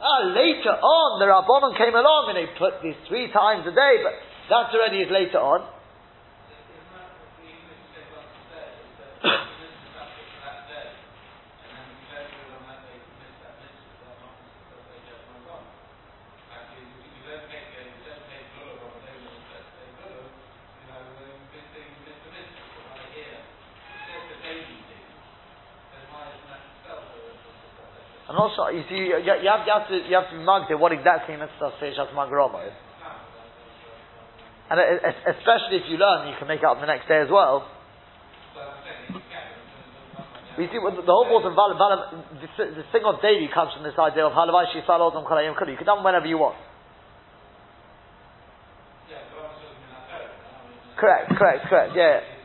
[0.02, 4.02] Ah, later on, the Rabbanon came along and they put these three times a day,
[4.02, 4.12] but
[4.50, 5.66] that already is later on.
[28.36, 28.68] I'm not sure.
[28.68, 31.72] You see, you, you, have, you have to you have to be what exactly mitzvah
[31.80, 32.68] says Shatman Garoma.
[34.68, 34.76] And
[35.32, 37.64] especially if you learn, you can make it up the next day as well.
[40.58, 42.00] We see the whole point of Valam, Valam
[42.44, 45.72] the, the thing of daily comes from this idea of Halavai Shifal Odom Kalayim Kulu.
[45.72, 46.56] You can do whenever you want.
[51.00, 51.92] Correct, correct, correct.
[51.96, 52.35] Yeah.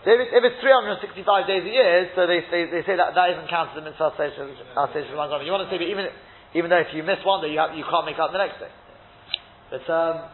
[0.00, 3.36] So if, if, it's 365 days a year, so they, they, they say that that
[3.36, 4.56] isn't counted as a mitzvah station.
[4.56, 6.08] You want to say, but even,
[6.56, 8.64] even though if you miss one day, you, have, you can't make up the next
[8.64, 8.72] day.
[9.68, 10.24] But, um,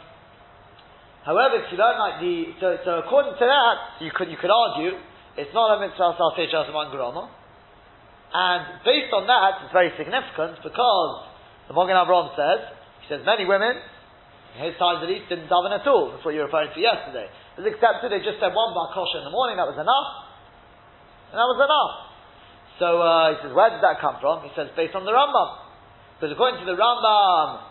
[1.26, 4.54] however, if you don't like the, so, so according to that, you could, you could
[4.54, 5.02] argue,
[5.34, 7.26] it's not a mitzvah station as a mangarama.
[7.26, 11.14] And based on that, it's very significant because
[11.66, 12.70] the Mogen Avram says,
[13.02, 13.74] he says many women,
[14.54, 16.14] in his times at least, didn't daven at all.
[16.14, 17.26] That's what you were referring to yesterday
[17.56, 18.12] was accepted.
[18.12, 19.56] They just said one bakasha in the morning.
[19.56, 20.10] That was enough,
[21.32, 21.94] and that was enough.
[22.76, 24.44] So uh, he says, where did that come from?
[24.44, 25.48] He says, based on the Rambam,
[26.20, 27.64] because according to the Rambam,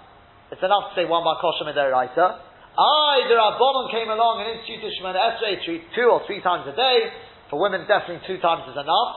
[0.50, 2.42] it's enough to say one bakasha midiraita.
[2.76, 5.64] I, the Rabbanon came along and instituted Shemana Esrei
[5.96, 7.14] two or three times a day.
[7.50, 9.12] For women, definitely two times is enough.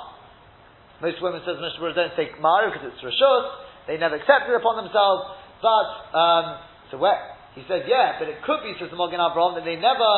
[1.01, 3.47] Most women, says Mishnah don't take Maru because it's Rishus.
[3.89, 5.33] They never accepted it upon themselves.
[5.59, 6.45] But, um,
[6.91, 7.19] so where,
[7.59, 10.11] he says, yeah, but it could be, says the Mogen Avraham, that they never,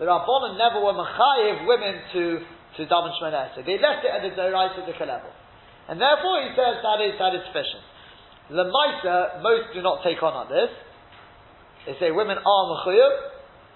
[0.00, 4.32] the Rabbanon never were mechayiv women to, to daven Shemona They left it at the
[4.32, 5.28] Doraisa the level.
[5.92, 7.84] And therefore he says that is, that is sufficient.
[8.48, 10.72] The Maisa, most do not take on on this.
[11.84, 13.12] They say women are mechayiv,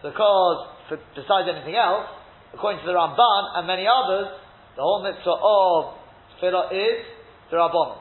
[0.00, 2.09] because, for, besides anything else,
[2.56, 4.33] according to the Ramban and many others,
[4.76, 6.00] the whole mitzvah of
[6.40, 7.04] tefillah is
[7.52, 8.00] the Rabbanon.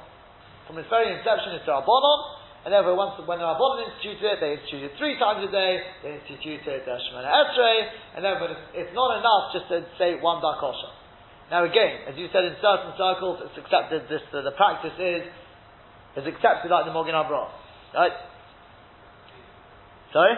[0.64, 4.38] From its very inception, it's the Rabbanon, and therefore once when the Rabbanon instituted it,
[4.44, 7.78] they instituted it three times a day, they instituted uh, Shemana Esrei,
[8.16, 10.92] and therefore it's, not enough just to say one bakasha.
[11.52, 15.24] Now again, as you said in certain circles, it's accepted, this, uh, the practice is,
[16.20, 17.48] is accepted like the Mogen Avraham.
[17.96, 18.14] Right?
[20.12, 20.36] Sorry?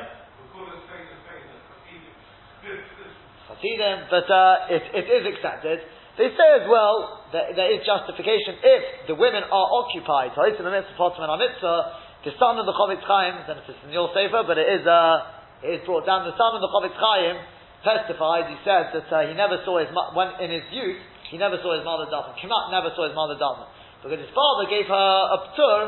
[3.49, 5.79] Hasidim, but uh, it, it is accepted.
[6.17, 10.35] They say as well that there is justification if the women are occupied.
[10.35, 11.79] So the mitzvah,
[12.21, 15.65] the son of the Chofetz Chaim, then it's in your sefer, but it is, uh,
[15.65, 16.29] it is brought down.
[16.29, 17.41] The son of the Chofetz Chaim
[17.81, 18.45] testified.
[18.49, 21.01] He said that uh, he never saw his when in his youth
[21.33, 22.37] he never saw his mother daven.
[22.37, 23.65] Kemat never saw his mother daven
[24.05, 25.79] because his father gave her a ptur.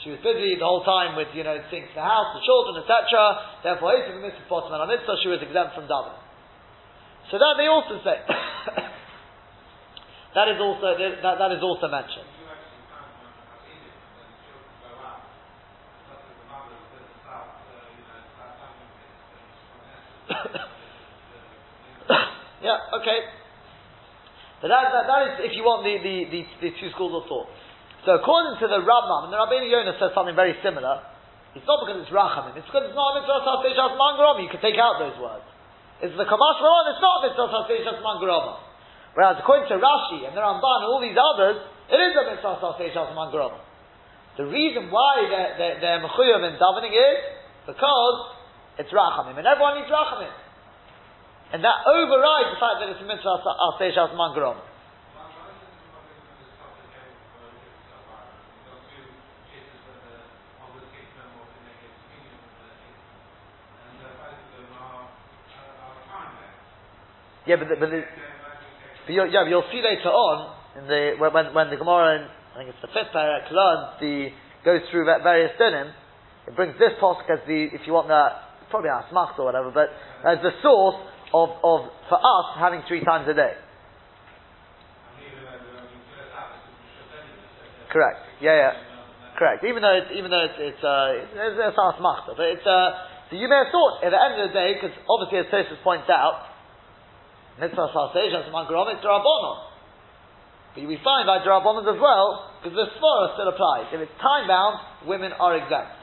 [0.00, 2.80] She was busy the whole time with you know things in the house, the children,
[2.80, 3.66] etc.
[3.66, 6.16] Therefore, the mitzvah, potem and mitzvah, she was exempt from daven.
[7.28, 8.16] So that they also say.
[10.34, 12.37] That is also that, that is also mentioned.
[22.66, 23.18] yeah, okay.
[24.62, 27.28] But that, that, that is if you want the, the, the, the, two schools of
[27.30, 27.48] thought.
[28.06, 31.02] So according to the Rambam, and the Rabbeinu Yonah says something very similar.
[31.56, 34.44] It's not because it's Rachamim, it's because it's not a mitzvah sasejas mangarom.
[34.44, 35.42] You can take out those words.
[35.98, 38.62] It's the Kamash Maron, it's not a mitzvah sasejas mangarom.
[39.18, 42.60] Whereas according to Rashi and the Ramban and all these others, it is a mitzvah
[43.10, 43.64] among Groma.
[44.36, 47.18] The reason why they're, they're, they're in davening is
[47.66, 48.37] because
[48.78, 50.30] it's rachamim, and everyone needs rachamim.
[51.52, 54.62] And that overrides the fact that it's a mitzvah salvation among Groma.
[67.48, 68.04] Yeah, but the, but the,
[69.06, 72.54] but you'll, yeah, you'll see later on in the when when the Gemara, in, I
[72.60, 74.28] think it's the fifth parak, learns the
[74.66, 75.90] goes through various dinim.
[76.46, 79.88] It brings this posuk as the if you want that probably asmach or whatever, but
[80.24, 80.96] as the source
[81.32, 83.52] of, of for us having three times a day.
[87.92, 88.20] Correct.
[88.40, 88.72] Yeah, yeah.
[89.38, 89.64] Correct.
[89.64, 93.48] Even though it's, even though it's it's uh, it's, asmachta, but it's uh, so you
[93.48, 96.48] may have thought at the end of the day, because obviously as Tosfos points out,
[97.60, 99.68] mitzvah salsation is mangarom, it's drabonon.
[100.74, 103.92] But we find by drabonon as well, because the svara still applies.
[103.92, 105.97] If it's time bound, women are exempt.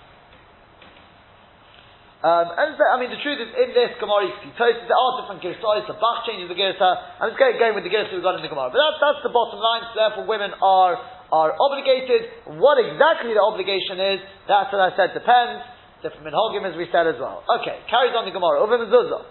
[2.26, 5.46] Um, and so, I mean, the truth is, in this Gemara, you there are different
[5.46, 8.34] girsahs, the Bach changes the girsah, I'm just going, going with the girsah we've got
[8.34, 8.74] in the Gemara.
[8.74, 10.98] But that's, that's the bottom line, so therefore women are,
[11.30, 12.50] are obligated.
[12.58, 15.70] What exactly the obligation is, that's what I said, depends.
[16.02, 17.46] Different minhagim, as we said as well.
[17.62, 19.22] Okay, carries on the Gemara, over mezuzah.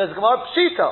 [0.00, 0.88] Says the Gemara, pshita.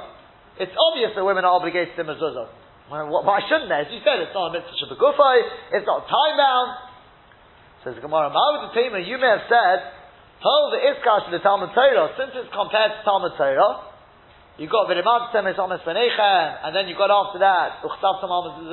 [0.69, 2.53] It's obvious that women are obligated to mezuzah.
[2.93, 3.89] Why shouldn't they?
[3.89, 6.71] As you said, it's not a mitzvah shabakufay, it's not time bound.
[7.89, 8.77] Says the Gemara, Ma'ud
[9.09, 9.97] you may have said,
[10.41, 13.89] Hold the iskash the Talmud Torah, since it's compared to Talmud Torah,
[14.61, 18.69] you got V'rimad Temes Omes Benechem, and then you got after that, Uchtav Tamam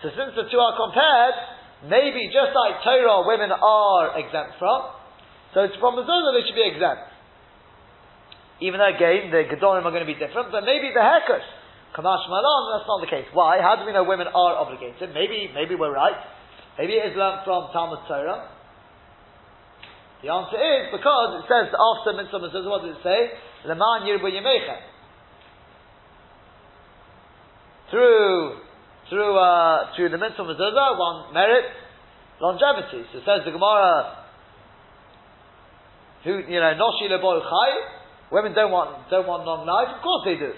[0.00, 1.36] So since the two are compared,
[1.88, 4.96] maybe just like Torah women are exempt from,
[5.52, 7.12] so it's from the Zuzah they should be exempt.
[8.60, 11.44] Even though again the Gedolim are going to be different, but maybe the Hekesh,
[11.92, 13.28] Kamash Malon, that's not the case.
[13.32, 13.60] Why?
[13.60, 15.12] How do we know women are obligated?
[15.12, 16.16] Maybe, maybe we're right.
[16.76, 18.53] Maybe it is learned from Talmud Torah.
[20.24, 23.36] The answer is because it says after Mitzvah Mitzvah, what does it say?
[23.68, 24.80] Leman Yirbu Yemechem.
[27.92, 28.56] Through,
[29.12, 31.68] through, uh, through the Mitzvah Mitzvah, one merit
[32.40, 33.04] longevity.
[33.12, 34.24] So it says the Gemara,
[36.24, 38.00] who, you know, Noshi Leboy Chai,
[38.34, 39.94] Women don't want, don't want long life?
[39.94, 40.50] Of course they do.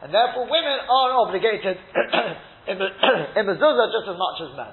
[0.00, 1.76] And therefore women are obligated
[2.70, 2.76] in,
[3.36, 4.72] in mezuzah just as much as men.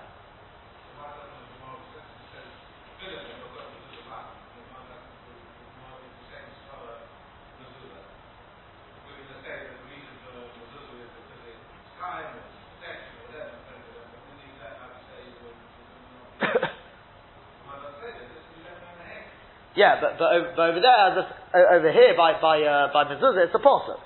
[19.76, 23.56] Yeah, but, but, over, but over there, over here by by uh, by mezuzah, it's
[23.56, 24.00] a pasuk.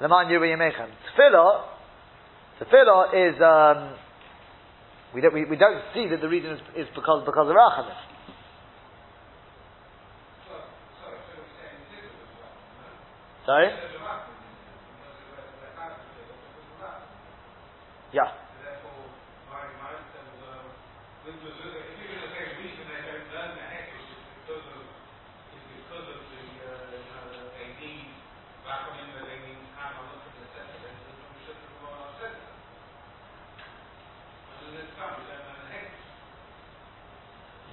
[0.00, 0.90] Leman Yuri Yemechem.
[1.10, 1.64] Tefillah,
[2.60, 3.96] tefillah is um,
[5.12, 7.96] we don't we, we don't see that the reason is, is because because of rachamim.
[13.44, 13.91] Sorry.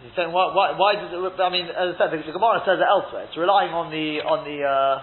[0.04, 1.42] He's saying why, why, why does it?
[1.42, 3.28] I mean, as I said, the, the Gemara says it elsewhere.
[3.28, 4.96] It's relying on the on the uh,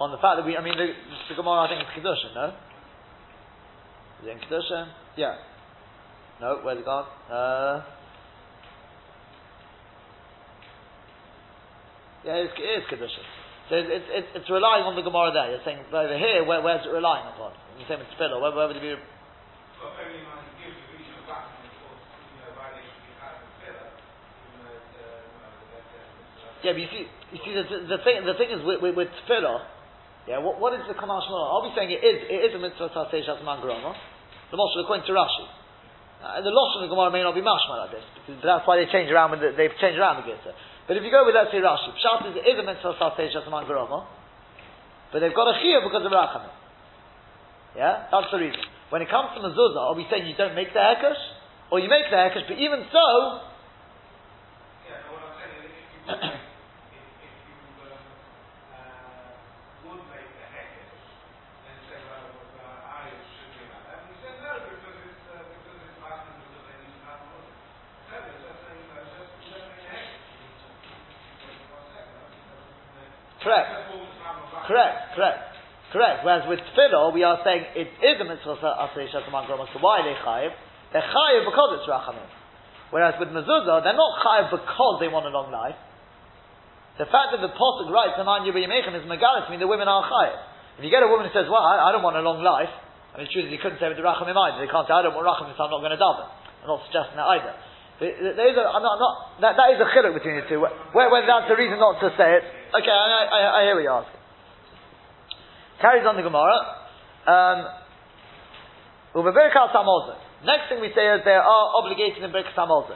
[0.02, 0.56] on the fact that we.
[0.56, 0.96] I mean, the,
[1.28, 2.46] the Gemara I think it's kedusha, no?
[4.16, 4.88] Is it in kedusha?
[5.20, 5.36] Yeah.
[6.40, 7.04] No, where's it gone?
[7.28, 7.84] Uh,
[12.24, 13.22] yeah, it's, it is kedusha.
[13.68, 15.52] So it's, it's, it's, relying on the Gemara there.
[15.52, 17.52] You're saying over here, where, where's it relying upon?
[17.76, 18.40] The same with Tefillah.
[18.40, 18.96] Where, where would it be?
[26.62, 28.22] Yeah, but you see, you see the, the thing.
[28.22, 29.66] The thing is with, with, with tefillah.
[30.30, 32.94] Yeah, what, what is the kamash I'll be saying it is it is a mitzvah
[32.94, 33.98] tasei shasman groma.
[34.50, 35.46] The moshe according to Rashi.
[36.22, 38.78] Uh, the loss of the Gemara may not be mashma like this, because that's why
[38.78, 40.54] they change around with the, they've changed around the Gitzah.
[40.86, 43.34] But if you go with let's say Rashi, Pshat is, it is a mitzvah tasei
[43.34, 44.06] shasman groma,
[45.10, 46.54] but they've got a chiyah because of Rachamim.
[47.74, 48.62] Yeah, that's the reason.
[48.94, 51.18] When it comes to mezuzah, are we saying you don't make the hekesh,
[51.74, 53.06] or you make the hekesh, but even so.
[54.86, 55.02] Yeah,
[56.06, 56.38] Correct.
[74.66, 75.52] Correct, correct.
[75.92, 76.24] Correct.
[76.24, 79.68] Whereas with tefillah, we are saying it is a mitzvah asay shataman groma.
[79.76, 80.56] So why they chayiv?
[80.92, 82.24] They're chayiv because it's rachamim.
[82.88, 85.76] Whereas with mezuzah, they're not chayiv because they want a long life.
[86.96, 89.52] The fact that the posuk writes "Aman Yibiyimechem" is megalis.
[89.52, 90.80] Mean, the women are chayiv.
[90.80, 92.72] If you get a woman who says, "Well, I, I don't want a long life,"
[93.12, 94.64] I mean, truly, you couldn't say with the rachamim either.
[94.64, 96.24] They can't say, "I don't want rachamim, so I'm not going to daven."
[96.64, 97.52] I'm not suggesting that either.
[98.00, 100.58] There is a, I'm not, I'm not, that, that is a chiluk between the two.
[100.62, 102.42] Whether that's the reason not to say it,
[102.74, 104.21] okay, I, I, I hear what you're asking.
[105.82, 106.54] Carries on the Gemara.
[107.26, 107.58] Um,
[110.46, 112.94] Next thing we say is they are obligated in Birkas Hamazon.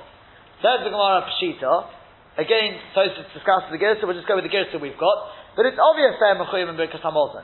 [0.63, 1.91] Says the Gemara Pshita.
[2.39, 5.19] Again, Tosfos discussed the Girsa, we'll just go with the Girsa we've got.
[5.59, 7.43] But it's obvious they're Mechuyim in Birkas Hamazon.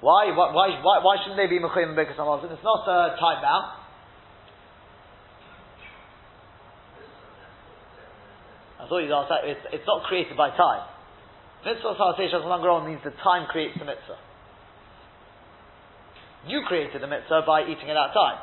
[0.00, 2.52] Why, why, why, why shouldn't they be Mechuyim in Birkas Hamazon?
[2.54, 3.66] It's not uh, time bound.
[8.80, 9.44] I thought you'd ask that.
[9.50, 10.86] It's, it's not created by time.
[11.66, 14.29] Mitzvah Salatei means the time creates the mitzvah.
[16.46, 18.38] You created the mitzvah by eating at that time.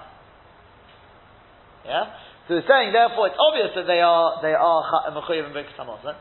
[1.86, 2.06] Yeah?
[2.48, 4.82] So it's saying, therefore, it's obvious that they are they are
[5.12, 6.16] mechuyev and birkas hamazon.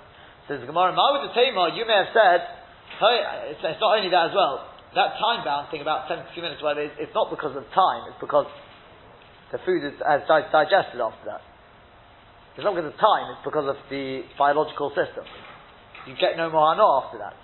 [0.49, 1.27] Says the Gemara, Ma'ud
[1.75, 2.41] you may have said,
[3.51, 4.63] it's, not only that as well.
[4.95, 8.21] That time bound thing about 72 minutes, well, it's, it's not because of time, it's
[8.23, 8.47] because
[9.51, 11.43] the food is, has digested after that.
[12.55, 15.27] It's not because of time, it's because of the biological system.
[16.07, 17.35] You get no more hana after that.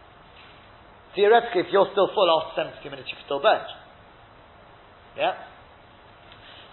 [1.18, 3.68] Theoretically, if you're still full after 72 minutes, you can still bench.
[5.16, 5.34] Yeah?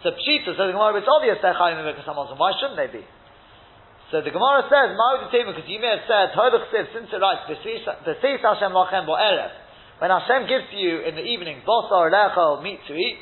[0.04, 1.84] So Pshita says the Gemara, it's obvious they're chayim
[2.40, 3.04] why shouldn't they be?
[4.12, 9.52] So the Gemara says, because you may have said, since it writes, Hashem lachem erev.
[10.00, 13.20] When Hashem gives to you in the evening, bosar lechel, meat to eat,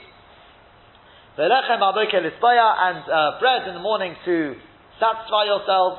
[1.38, 4.56] velechem and uh, bread in the morning to
[5.02, 5.98] satisfy yourselves.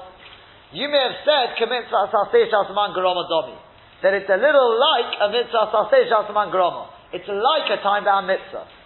[0.72, 3.56] You may have said, Kamitzvah Saseh Shasaman Garoma Domi.
[4.02, 6.88] That it's a little like a mitzvah Saseh Shasaman Garoma.
[7.12, 8.77] It's like a time bound mitzvah.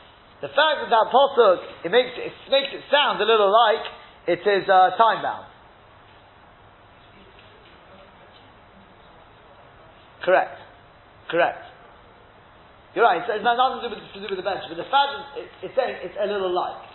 [0.42, 3.86] The fact that that posuk, it makes it, makes it sound a little like
[4.26, 5.46] it is uh, time bound.
[10.26, 10.58] Correct.
[11.30, 11.62] Correct.
[12.94, 13.22] You're right.
[13.22, 15.24] It's, it's nothing to do, with, to do with the bench, but the fact that
[15.38, 16.91] it, it's saying it's a little like.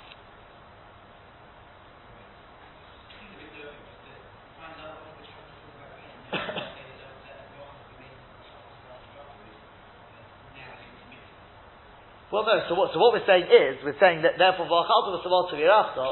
[12.38, 12.62] Well, no.
[12.70, 12.94] So what?
[12.94, 15.50] So what we're saying is, we're saying that therefore v'achalta v'saval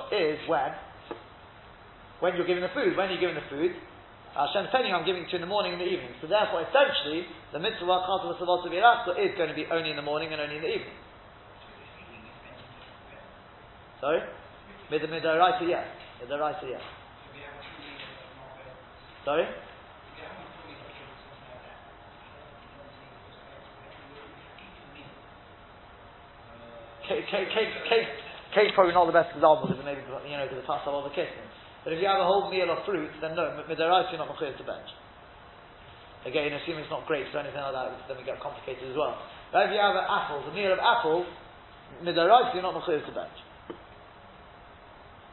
[0.10, 0.74] is when,
[2.18, 2.98] when you're giving the food.
[2.98, 3.78] When you're giving the food,
[4.34, 6.18] Hashem's telling you, I'm giving it to you in the morning and the evening.
[6.18, 8.66] So therefore, essentially, the mitzvah v'achalta v'saval
[9.22, 10.98] is going to be only in the morning and only in the evening.
[14.02, 14.26] Sorry,
[14.90, 15.86] mid midoraita yes,
[16.26, 16.82] midoraita yes.
[19.26, 19.46] Sorry.
[27.08, 31.16] Cake, probably not the best example because maybe you know because the pasta of the
[31.16, 31.46] kissing.
[31.86, 34.58] But if you have a whole meal of fruit, then no, midarais you're not machir
[34.58, 34.90] to bench.
[36.26, 39.14] Again, assuming it's not grapes or anything like that, then we get complicated as well.
[39.54, 41.30] But if you have apples, a meal of apples,
[42.02, 43.38] midarais you're not machir to bench.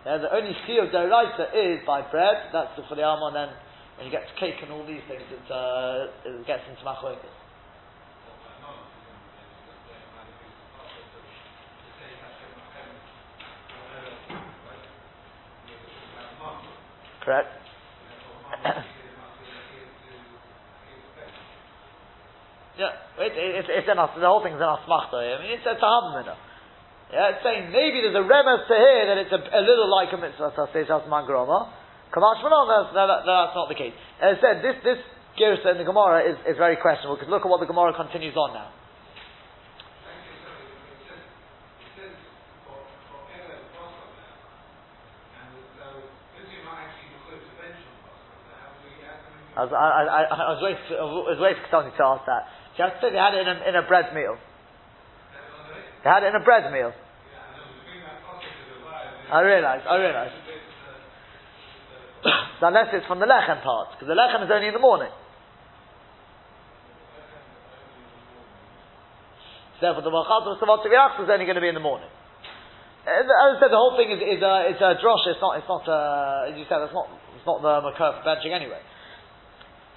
[0.05, 2.51] Yeah, the only ski of deraisa is by bread.
[2.53, 3.37] That's the the almond.
[3.39, 3.51] Then
[3.97, 7.42] when you get to cake and all these things, it, uh, it gets into machoikas.
[17.25, 17.49] Correct.
[22.79, 25.67] yeah, it, it, it's it's in us, the whole thing's in us I mean, it's
[25.67, 26.35] a tahabmina.
[27.13, 30.13] Yeah, it's saying maybe there's a remes to hear that it's a, a little like
[30.13, 31.69] a mitzvah saseh shasman groma.
[32.13, 33.95] Kamash that's, that, that's not the case.
[34.21, 35.01] As I said, this, this
[35.41, 38.37] Girsa in the Gemara is, is very questionable because look at what the Gemara continues
[38.37, 38.69] on now.
[49.53, 52.49] I was, I, I, I was waiting, I was waiting for to ask that.
[52.81, 54.41] Has to say they had it in a, in a bread meal.
[56.01, 56.93] They had it in a bread meal.
[59.29, 60.33] I realise, I realise.
[62.61, 65.13] so unless it's from the lechem part, because the lechem is only in the morning.
[69.83, 72.09] Therefore, the Machat of Savat is only going to be in the morning.
[73.03, 75.67] As I said, the whole thing is, is a, it's a drosh, it's not, it's
[75.67, 78.79] not, uh, as you said, it's not, it's not the Makar for benching anyway.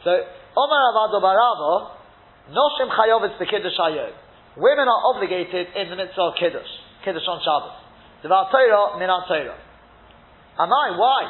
[0.06, 1.98] So, Omar Avado Baravo,
[2.54, 4.14] Noshim Chayovetz the Kiddush Hayom.
[4.56, 6.70] Women are obligated in the mitzvah of Kiddush,
[7.04, 7.74] Kiddush on Shabbos.
[8.22, 9.58] Devar Torah, Minat Torah.
[10.62, 10.94] Am I?
[10.94, 11.22] Why?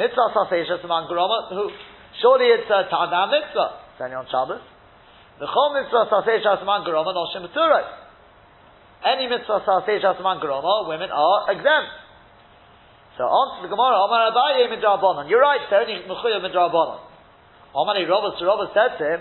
[0.00, 1.68] Mitzvah Sasesha Saman Groma, who,
[2.24, 4.64] surely it's a Ta'adam mitzvah, it's on Shabbos.
[5.36, 7.84] The Chol mitzvah Sasesha Saman Groma, Noshim B'Turah.
[9.04, 11.92] Any mitzvah Sasesha Saman Groma, women are exempt.
[13.20, 15.28] So to the Gemara, Omar Abaye Midrabanon.
[15.28, 17.09] You're right, they're only Mechuyev Midrabanon.
[17.74, 19.20] Omani Robert, Robert said to him,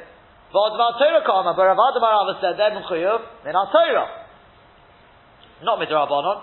[0.49, 4.25] V'odvar Torah kama, but Rav Adamar Rava said, they're Mechuyuv, they're not Torah.
[5.61, 6.41] Not Midrabanon.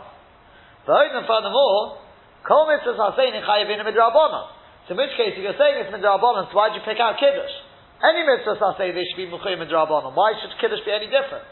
[0.86, 1.98] But even furthermore,
[2.46, 4.46] Kol mitzvahs in Chayavin Midrabanon.
[4.86, 7.50] So in which case, if you're saying it's Midrabanon, so why'd you pick out Kiddush?
[7.98, 10.14] Any mitzvahs saying they should be Mechuyuv Midrabanon.
[10.14, 11.42] Why should Kiddush be any different?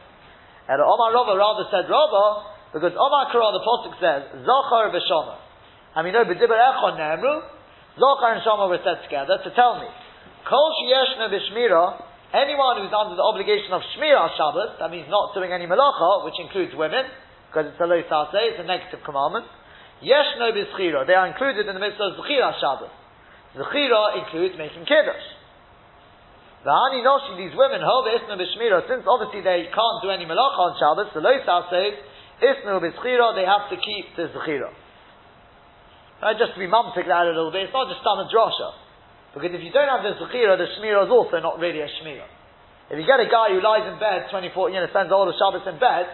[0.70, 5.42] And Omar Rava rather said Rava, because Omar Korah, the Pasuk says, Zochar v'shomer.
[5.98, 7.42] I mean, no, b'dibber echon ne'emru,
[7.98, 9.86] Zochar and Shomer were said together to tell me
[10.44, 12.04] Kol sheyeshna b'shmira,
[12.36, 16.36] anyone who's under the obligation of shmira Shabbos, that means not doing any malacha, which
[16.36, 17.08] includes women,
[17.48, 19.48] because it's a lo it's a negative commandment.
[20.04, 22.92] Yeshno b'schira, they are included in the midst of zechira Shabbos.
[23.56, 25.26] Zechira includes making kiddush.
[26.60, 30.60] The hani noshi, these women, hove isnu b'shmira, since obviously they can't do any malacha
[30.60, 31.32] on Shabbos, the lo
[31.72, 31.96] says,
[32.44, 34.68] isnu b'schira, they have to keep the zechira.
[36.20, 38.83] Right, just to be mumtic that a little bit, it's not just done a drosha.
[39.34, 42.22] Because if you don't have the Zechira, the Shmira is also not really a Shmira.
[42.86, 45.34] If you get a guy who lies in bed 24, you know, spends all the
[45.34, 46.06] Shabbos in bed,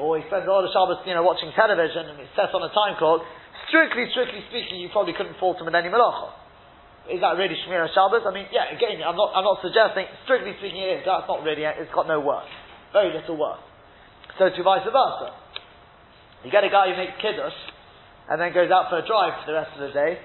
[0.00, 2.72] or he spends all the Shabbos, you know, watching television and he sets on a
[2.72, 3.28] time clock,
[3.68, 6.32] strictly, strictly speaking, you probably couldn't fault him with any malacha.
[7.12, 8.24] Is that really Shmira Shabbos?
[8.24, 11.44] I mean, yeah, again, I'm not, I'm not suggesting, strictly speaking it is, that's not
[11.44, 12.48] really, it's got no worth.
[12.96, 13.60] Very little worth.
[14.40, 15.28] So to vice versa.
[16.44, 17.56] You get a guy who makes kiddush,
[18.28, 20.18] and then goes out for a drive for the rest of the day,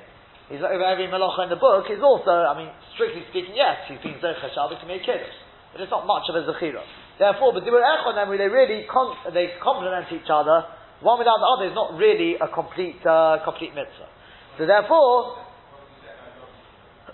[0.52, 4.04] He's over every malacha in the book is also, I mean, strictly speaking, yes, he's
[4.04, 5.32] been Zercha Shabbos to make Kiddush.
[5.72, 6.84] But it's not much of a Zechira.
[7.16, 10.68] Therefore, but Echon, then, they really con- they complement each other.
[11.00, 14.12] One without the other is not really a complete, uh, complete mitzvah.
[14.58, 15.40] So therefore,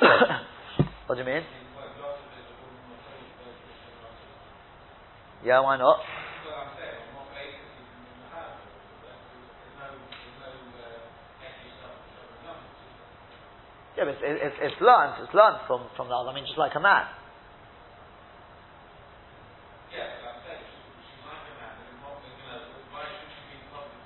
[1.05, 1.43] what do you mean?
[5.45, 5.99] Yeah, why not?
[13.97, 15.25] Yeah, but it's, it's, it's learned.
[15.25, 16.29] It's learned from, from the other.
[16.29, 17.09] I mean, just like a man.
[19.89, 20.69] Yeah, I said it
[21.25, 23.97] matter that the whole policy should be public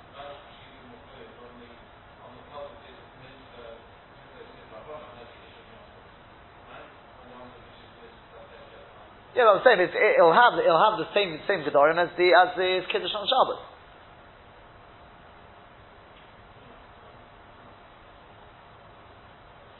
[9.44, 12.56] but I'm saying it's, it'll have it'll have the same same gedorim as the as
[12.56, 13.71] the kiddush on Shabbos.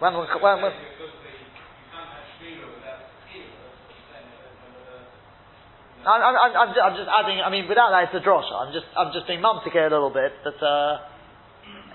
[0.03, 0.74] When, when, when,
[6.03, 7.38] I'm, I'm, I'm, I'm, just adding.
[7.38, 8.50] I mean, without that, it's a drosha.
[8.50, 10.34] I'm just, I'm just being mumtic a little bit.
[10.42, 11.07] That, uh,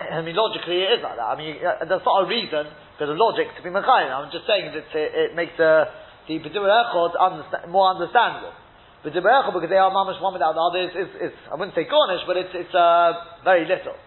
[0.07, 1.27] I mean, logically, it is like that.
[1.27, 4.07] I mean, uh, that's not a reason, because of logic to be mechayim.
[4.07, 5.91] I'm just saying that it, it makes the
[6.31, 8.55] the b'dur echod understand, more understandable.
[9.03, 11.75] B'dur echod, because they are mamish one without the other, is, is, is I wouldn't
[11.75, 13.99] say garnish, but it's it's uh, very little.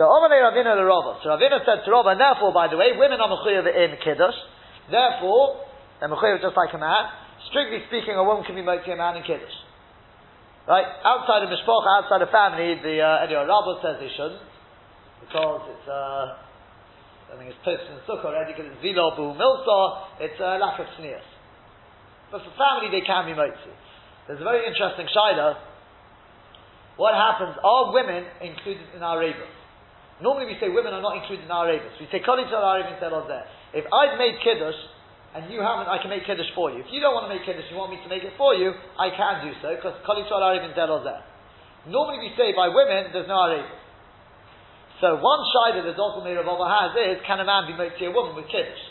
[0.00, 1.20] So Omalei Ravina the Rava.
[1.20, 4.32] So Ravina said to Rava, and therefore, by the way, women are mechuyev in kiddush.
[4.88, 5.60] Therefore,
[6.00, 7.04] they're mechuyev just like a man.
[7.52, 9.52] Strictly speaking, a woman can be moti a man in kiddush.
[10.64, 10.88] Right?
[11.04, 14.40] Outside of mishpocha, outside of family, the uh, anyway, Rava says they shouldn't
[15.20, 15.84] because it's.
[15.84, 16.48] Uh,
[17.30, 19.76] I think it's posted in Sukkah already because it's zilo milsa.
[20.24, 21.28] It's a lack of sneers.
[22.32, 23.52] But for family, they can be moti.
[24.24, 25.60] There's a very interesting shaila.
[26.96, 27.60] What happens?
[27.60, 29.59] Are women included in our rebus?
[30.20, 31.96] Normally we say women are not included in our Avis.
[31.96, 33.48] We say Tzal Arevin said on there.
[33.72, 34.76] If I've made Kiddush,
[35.32, 36.84] and you haven't, I can make Kiddush for you.
[36.84, 38.74] If you don't want to make Kiddush, you want me to make it for you,
[39.00, 41.24] I can do so, because Tzal Arevin said on there.
[41.88, 43.80] Normally we say by women, there's no Arevin.
[45.00, 48.04] So one shayla that also made Rav has is, can a man be made to
[48.04, 48.84] a woman with Kiddush?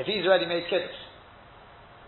[0.00, 0.96] If he's already made Kiddush.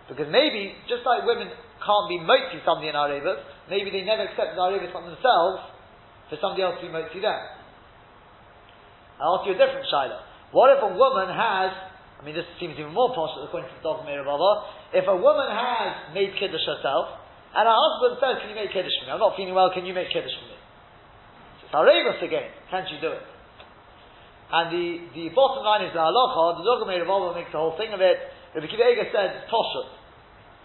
[0.09, 1.53] Because maybe, just like women
[1.85, 5.69] can't be moti somebody in Arevas, maybe they never accepted Arevas from themselves
[6.33, 7.56] for somebody else to be moti them.
[9.21, 10.21] I'll ask you a different shaila.
[10.53, 11.73] What if a woman has,
[12.17, 14.25] I mean this seems even more possible according to the dog Meir
[14.93, 17.21] if a woman has made Kiddush herself,
[17.57, 19.11] and her husband says, can you make Kiddush for me?
[19.17, 20.59] I'm not feeling well, can you make Kiddush for me?
[21.65, 23.25] It's Arevas again, can't you do it?
[24.47, 24.87] And the,
[25.17, 27.03] the bottom line is the halacha, the dog Meir
[27.35, 28.21] makes the whole thing of it,
[28.55, 29.93] Rabbi Kiva Eiger said, Toshut.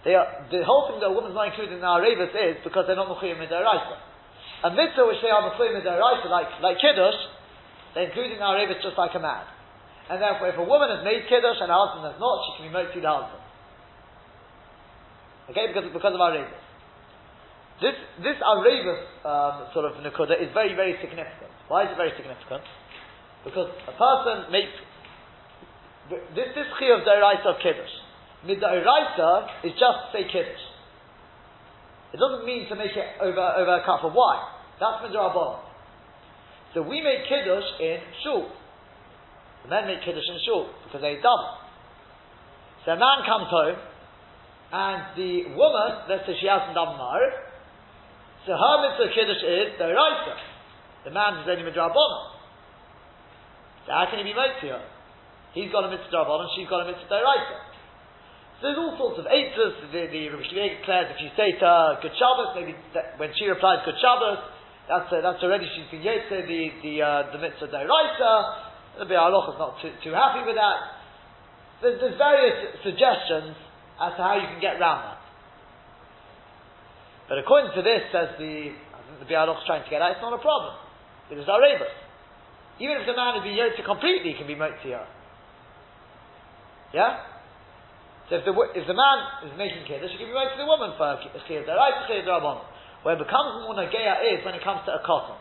[0.08, 2.88] They are, the whole thing that a woman's not included in our Revis is because
[2.88, 4.00] they're not Mechuyim Midaraisa.
[4.64, 7.20] A mitzvah which they are Mechuyim Midaraisa, like, like Kiddush,
[7.94, 9.44] they're included in our Revis just like a man.
[10.10, 12.64] And therefore, if a woman has made Kiddush and her husband has not, she can
[12.68, 13.44] be Motzi the husband.
[15.52, 16.64] Okay, because, because of our Revis.
[17.80, 21.50] This, this Arevis um, sort of Nakuda is very, very significant.
[21.68, 22.62] Why is it very significant?
[23.44, 24.76] Because a person makes
[26.36, 27.96] this this of the Daraisa of Kiddush
[28.46, 30.66] Midairaisa is just say Kiddush.
[32.14, 34.44] It doesn't mean to make it over, over a cup of wine.
[34.80, 35.71] That's Midarabon.
[36.74, 38.48] So we make Kiddush in Shul.
[39.64, 41.60] The men make Kiddush in Shul because they double.
[42.86, 43.78] So a man comes home
[44.72, 47.52] and the woman, let's say she hasn't done Ma'arif,
[48.48, 50.34] so her mitzvah Kiddush is Daraisa.
[51.06, 52.14] The man is only Midarabon.
[53.86, 54.84] So how can he be made to her?
[55.54, 57.58] He's got a mitzvah and she's got a mitzvah Daraisa.
[58.62, 59.90] There's all sorts of eitzes.
[59.90, 62.78] The, the Rabbi Shlomo declares if you say to her Good Shabbos, maybe
[63.18, 64.38] when she replies Good Shabbos,
[64.90, 68.34] that's uh, that's already she's been yetzer the the uh, the mitzvah deraisa.
[69.00, 70.80] The Be'aloch is not too, too happy with that.
[71.80, 73.56] There's, there's various suggestions
[73.98, 75.22] as to how you can get around that.
[77.32, 80.36] But according to this, says the I think is trying to get out, it's not
[80.36, 80.76] a problem.
[81.32, 81.96] It is Arevus.
[82.84, 85.08] Even if the man has been yetzer completely, he can be motziyah.
[86.92, 87.24] Yeah?
[88.28, 89.18] So if the, if the man
[89.48, 92.28] is making kiddush, he can be married to the woman for a chiyuv deraisa, chiyuv
[92.28, 92.68] derabbanon.
[93.04, 95.38] Where it becomes more nageya is when it comes to a cotton.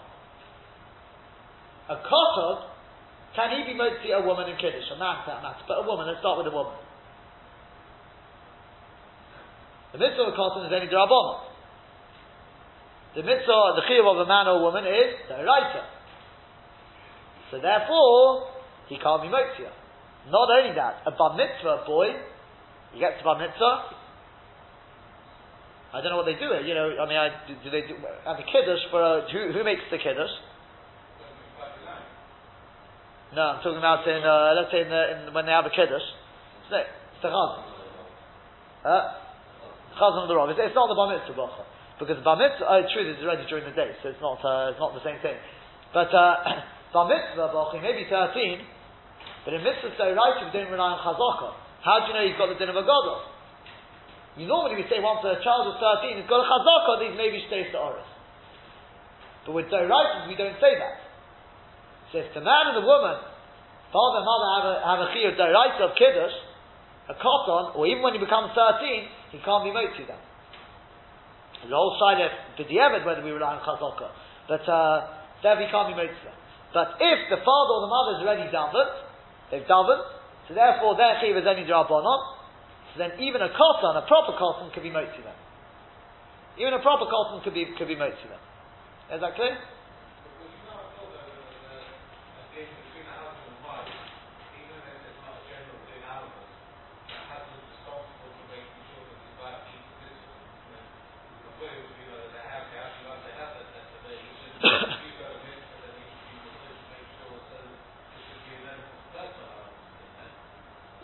[1.90, 2.70] A cotton,
[3.36, 4.88] can he be to a woman in kiddush?
[4.94, 5.64] A man, that matter.
[5.68, 6.74] But a woman, let's start with a woman.
[9.92, 11.50] The mitzvah of a cotton is only derabbanon.
[13.16, 15.82] The mitzvah, the chiyuv of a man or a woman is deraisa.
[17.50, 18.54] So therefore,
[18.86, 19.74] he can't be motzia.
[20.30, 22.14] Not only that, a bar mitzvah boy
[22.94, 23.99] you get to bar mitzvah.
[25.90, 26.46] I don't know what they do.
[26.62, 29.50] You know, I mean, I, do, do they do at the kiddush for a, who,
[29.50, 30.30] who makes the kiddush?
[33.34, 35.70] No, I'm talking about in uh, let's say in, the, in when they have a
[35.70, 36.02] kiddush.
[36.02, 37.62] It's the, it's the chazan.
[38.82, 39.02] Uh,
[39.98, 40.50] chazan of the rob.
[40.50, 41.62] It's, it's, not the bar mitzvah bracha
[41.98, 42.66] because bar mitzvah.
[42.66, 45.02] Oh, true, this is already during the day, so it's not uh, it's not the
[45.06, 45.38] same thing.
[45.94, 46.42] But uh,
[46.94, 48.66] bar mitzvah bracha maybe thirteen,
[49.46, 51.54] but in mitzvah so right you don't rely on chazaka.
[51.86, 53.29] How do you know he's got the din of a gadol?
[54.38, 57.42] You normally we say once a child is 13, he's got a chazakah, these maybe
[57.50, 58.06] stays to oris.
[59.46, 60.96] But with Doraitans, we don't say that.
[62.12, 63.18] So if the man and the woman,
[63.90, 66.36] father and mother have a, have a chiyuv Doraita of Kiddush,
[67.10, 70.20] a cotton, or even when he becomes 13, he can't be made to them.
[71.66, 74.14] The whole side of B'diavad, whether we rely on chazakah.
[74.46, 76.38] But, uh, there we can't be made to them.
[76.70, 78.94] But if the father or the mother is already davened,
[79.50, 80.04] they've davened,
[80.46, 82.39] so therefore, their chiv is only drabonon.
[82.94, 85.36] So then, even a cotton, a proper cotton, could be motzi them.
[86.58, 88.26] Even a proper cotton could be could be motzi.
[89.14, 89.56] Is that clear?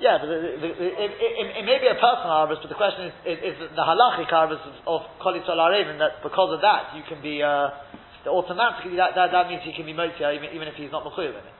[0.07, 3.38] Yeah, but it, it, it, may be a personal harvest, but the question is, is,
[3.42, 7.74] is the halachic harvest of kolitzol arevin that because of that you can be uh,
[8.30, 11.34] automatically that, that, that means he can be motia even, even if he's not mechuyev
[11.34, 11.57] in it.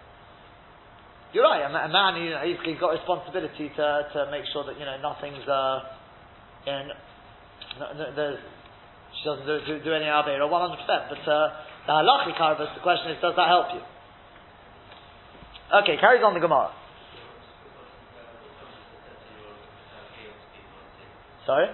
[1.35, 1.67] You're right.
[1.67, 4.95] A, man, you know, he's, he's got responsibility to, to make sure that you know
[5.03, 6.95] nothing's uh, in,
[7.83, 8.39] no, no, there's,
[9.19, 10.87] she doesn't do, do, do any abeira 100.
[10.87, 11.51] percent But uh,
[11.91, 13.83] the halachic harvest, the question is, does that help you?
[15.83, 16.86] Okay, carries on the Gemara.
[21.47, 21.69] Sorry?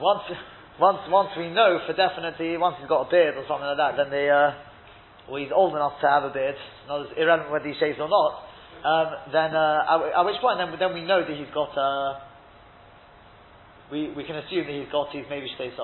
[0.00, 0.22] Once,
[0.78, 3.96] once once we know for definitely, once he's got a beard or something like that,
[3.96, 4.54] then they, uh,
[5.30, 6.54] or he's old enough to have a beard,
[6.86, 8.42] not as irrelevant whether he shaves or not,
[8.84, 12.20] um, then uh, at, at, which point then, then we know that he's got, uh,
[13.90, 15.74] we, we can assume that he's got his maybe shtei.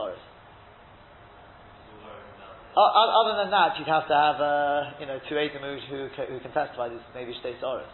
[2.77, 6.53] Other than that, you'd have to have, uh, you know, two Edom who, who, can
[6.53, 7.87] testify this maybe shtei saris.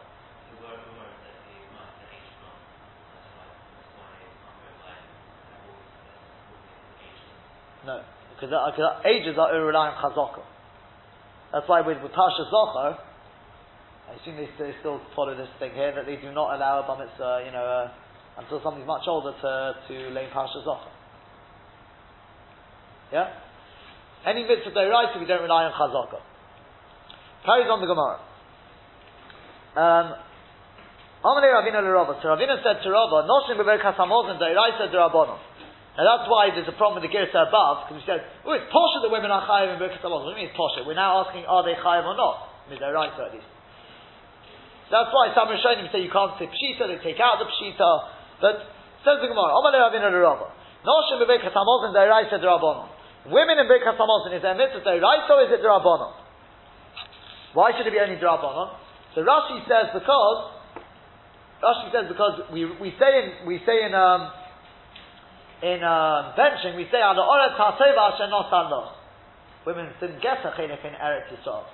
[7.86, 8.02] No,
[8.34, 10.42] because, uh, ages are on chazaka.
[11.52, 12.98] That's why with, with Pasha Zochar,
[14.10, 16.86] I assume they, they, still follow this thing here that they do not allow a
[16.86, 20.90] bar mitzvah, you know, uh, until somebody's much older to to lay Pasha Zochar.
[23.12, 23.45] Yeah.
[24.26, 26.18] Any mitzvah deraisa, we don't rely on chazaka.
[27.46, 28.18] Carries on the Gemara.
[29.78, 30.06] Um,
[31.22, 32.18] Amalei Ravina l'Rava.
[32.18, 35.38] So Ravina said to Rava, Noshim beberkas hamozin deraisa derabonon.
[35.94, 38.66] Now that's why there's a problem with the Girsa above, because we said, oh, it's
[38.68, 40.82] posher that women are chayiv in Birkat What do you mean it's posher?
[40.82, 42.66] We're now asking, are they chayiv or not?
[42.66, 43.48] I mean, they're at least.
[44.90, 47.90] That's why some Rishonim say you can't say pshita, they take out the pshita.
[48.42, 48.68] But,
[49.06, 50.50] says the Gemara, Omar Ravina Rava.
[50.82, 52.95] Noshim bebirkat hamozin deraisa derabonon.
[53.30, 56.14] Women in Birkat Hamazon, is there a mitzvah deraisa or is it derabonon?
[57.54, 58.76] Why should it be only derabonon?
[59.14, 60.52] So Rashi says because,
[61.64, 64.30] Rashi says because we, we say in, we say in, um,
[65.62, 68.92] in uh, benching, we say, Ala oret ha'teva asher lo.
[69.66, 71.64] Women didn't get a chelik in Eretz Yisrael.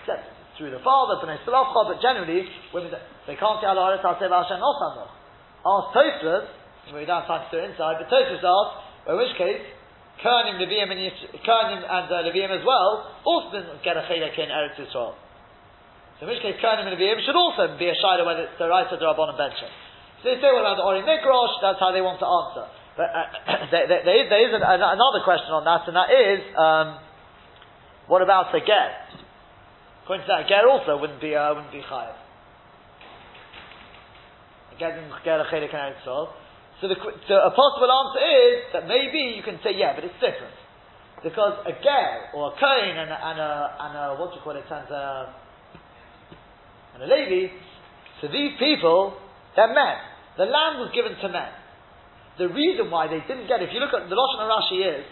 [0.00, 0.28] Except
[0.58, 2.92] through the father, b'nei Tzelafchad, but generally, women,
[3.26, 5.06] they can't say Ala oret ha'teva asher nosan lo.
[5.66, 6.46] Ask Tosfos,
[6.94, 9.64] we don't have time to do it inside, but Tosfos asks, in which case,
[10.20, 11.00] Kohanim, Levium, and
[11.44, 15.16] Kohanim and uh, Levium as well, also didn't get a chelik in Eretz Yisrael.
[16.18, 18.68] So in which case, Kohanim and Levium should also be a shiloh whether it's the
[18.68, 19.72] right or the Rabban and benching.
[20.20, 21.64] So they say, what about the Ori Mikrosh?
[21.64, 22.68] That's how they want to answer.
[23.00, 23.24] But uh,
[23.72, 27.00] there, there, there is, is an, another question on that, and that is, um,
[28.12, 29.08] what about the get?
[30.04, 32.18] According to that, get also wouldn't be uh, wouldn't be chayav.
[34.76, 35.94] Get get a chelik and
[36.80, 40.56] So the, a possible answer is that maybe you can say yeah, but it's different
[41.22, 44.42] because a ger or a kohen and a, and a, and a what do you
[44.42, 45.34] call it and a,
[46.94, 47.52] and a lady.
[48.20, 49.16] So these people,
[49.56, 49.96] they're men.
[50.38, 51.52] The land was given to men.
[52.38, 55.04] The reason why they didn't get it, if you look at the Lashon Rashi is,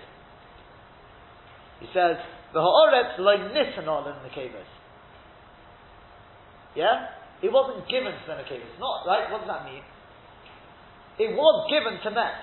[1.80, 2.16] he says,
[2.56, 4.56] the ha'oretz lo nisanol in the caves.
[6.74, 7.12] Yeah?
[7.42, 8.72] It wasn't given to the caves.
[8.80, 9.30] Not, right?
[9.30, 9.84] What does that mean?
[11.18, 12.34] It was given to men.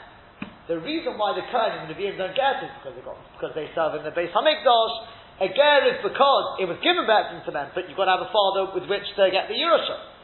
[0.68, 3.18] The reason why the Kohen and the Nevi'im don't get it is because they, got,
[3.38, 4.96] because they serve in the base Hamikdash.
[5.36, 8.24] A ger is because it was given back to men, but you've got to have
[8.24, 10.16] a father with which to get the Yerusha.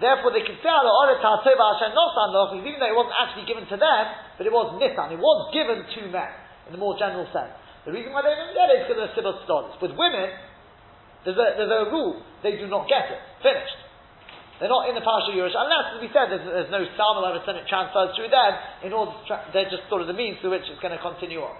[0.00, 3.76] Therefore, they can say "I'm not saying nothing." even though it wasn't actually given to
[3.76, 4.04] them,
[4.36, 6.32] but it was nisan, it was given to men
[6.68, 7.56] in the more general sense.
[7.84, 9.74] The reason why they didn't get it is because they're civil scholars.
[9.82, 10.30] With women,
[11.26, 13.20] there's a, there's a rule, they do not get it.
[13.42, 13.81] Finished.
[14.62, 17.42] They're not in the Parsha Yerush, unless, as we said, there's, there's no Psalm ever
[17.42, 18.52] sent it transfers through them,
[18.86, 21.42] in order tra- they're just sort of the means through which it's going to continue
[21.42, 21.58] on.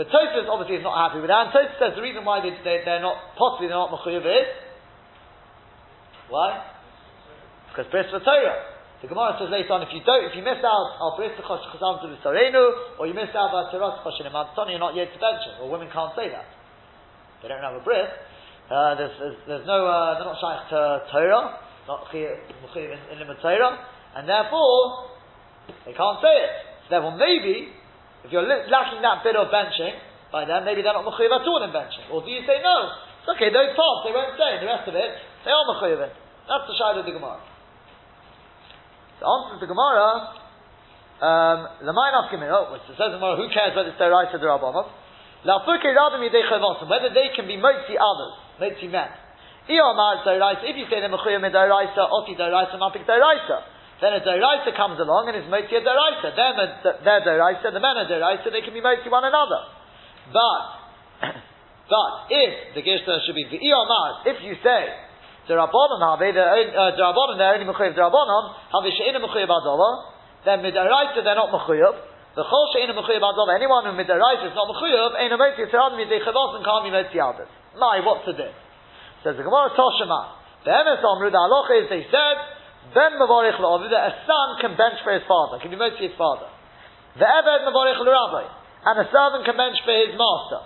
[0.00, 2.88] But Tosfos obviously is not happy with that, and says the reason why they, they,
[2.88, 4.48] are not, possibly they're not Mechuyev is,
[6.32, 6.72] why?
[7.68, 8.72] Because bris for Torah.
[9.04, 12.00] The Gemara says later on, if you don't, if you miss out on bris chazam
[12.00, 12.20] to the
[12.96, 16.16] or you miss out on teras choshin you're not yet to bench Or women can't
[16.16, 16.48] say that.
[17.44, 18.08] They don't have a bris.
[18.66, 19.14] Uh, there's,
[19.46, 20.80] there's, no, uh, they're not shaykh to
[21.14, 21.54] Torah,
[21.86, 23.78] not in, in limit Torah,
[24.18, 25.14] and therefore
[25.86, 26.54] they can't say it.
[26.86, 27.70] So therefore, maybe
[28.26, 29.94] if you're lacking that bit of benching,
[30.34, 32.10] by then maybe they're not mechuyev at all in benching.
[32.10, 32.76] Or do you say no?
[33.22, 34.58] It's okay, those parts they won't say.
[34.58, 35.10] The rest of it
[35.46, 36.10] they are mechuyevin.
[36.50, 37.38] That's the shayla of the Gemara.
[39.22, 40.10] The answer to the Gemara,
[41.22, 44.42] um, the Mainav Kimino, which says in Gemara, who cares whether it's their right or
[44.42, 44.90] Rabbanov?
[45.46, 49.08] Whether they can be motzi others, motzi men.
[49.68, 53.62] If you say they're mechuyev midaraisa, oti daraisa, mapik daraisa,
[54.00, 56.34] then a daraisa comes along and is motzi a daraisa.
[56.34, 59.62] They're, they're daraisa, the men are daraisa, they can be motzi one another.
[60.34, 60.62] But,
[61.94, 63.62] but if the Gishta should be the
[64.26, 65.06] if you say
[65.46, 70.10] the Rabbanon have the Rabbanon they're only uh, mechuyev the Rabbanon have she'ina mechuyev adova.
[70.44, 72.15] Then midaraisa they're not mechuyev.
[72.36, 73.56] The chol she'ina mechuyev adova.
[73.56, 77.16] Anyone who midaraisa is not mechuyev ain't a motzi tzarad midei chavos and be motzi
[77.16, 77.48] others.
[77.80, 78.52] My, what's to do?
[79.24, 80.36] Says the Gemara Toshima.
[80.68, 82.36] The Emes Amru the halacha is they said
[82.92, 86.16] ben mevarich la'avu that a son can bench for his father, can be motzi his
[86.20, 86.52] father.
[87.16, 88.44] The Eved mevarich l'rabbi
[88.84, 90.60] and a servant can bench for his master.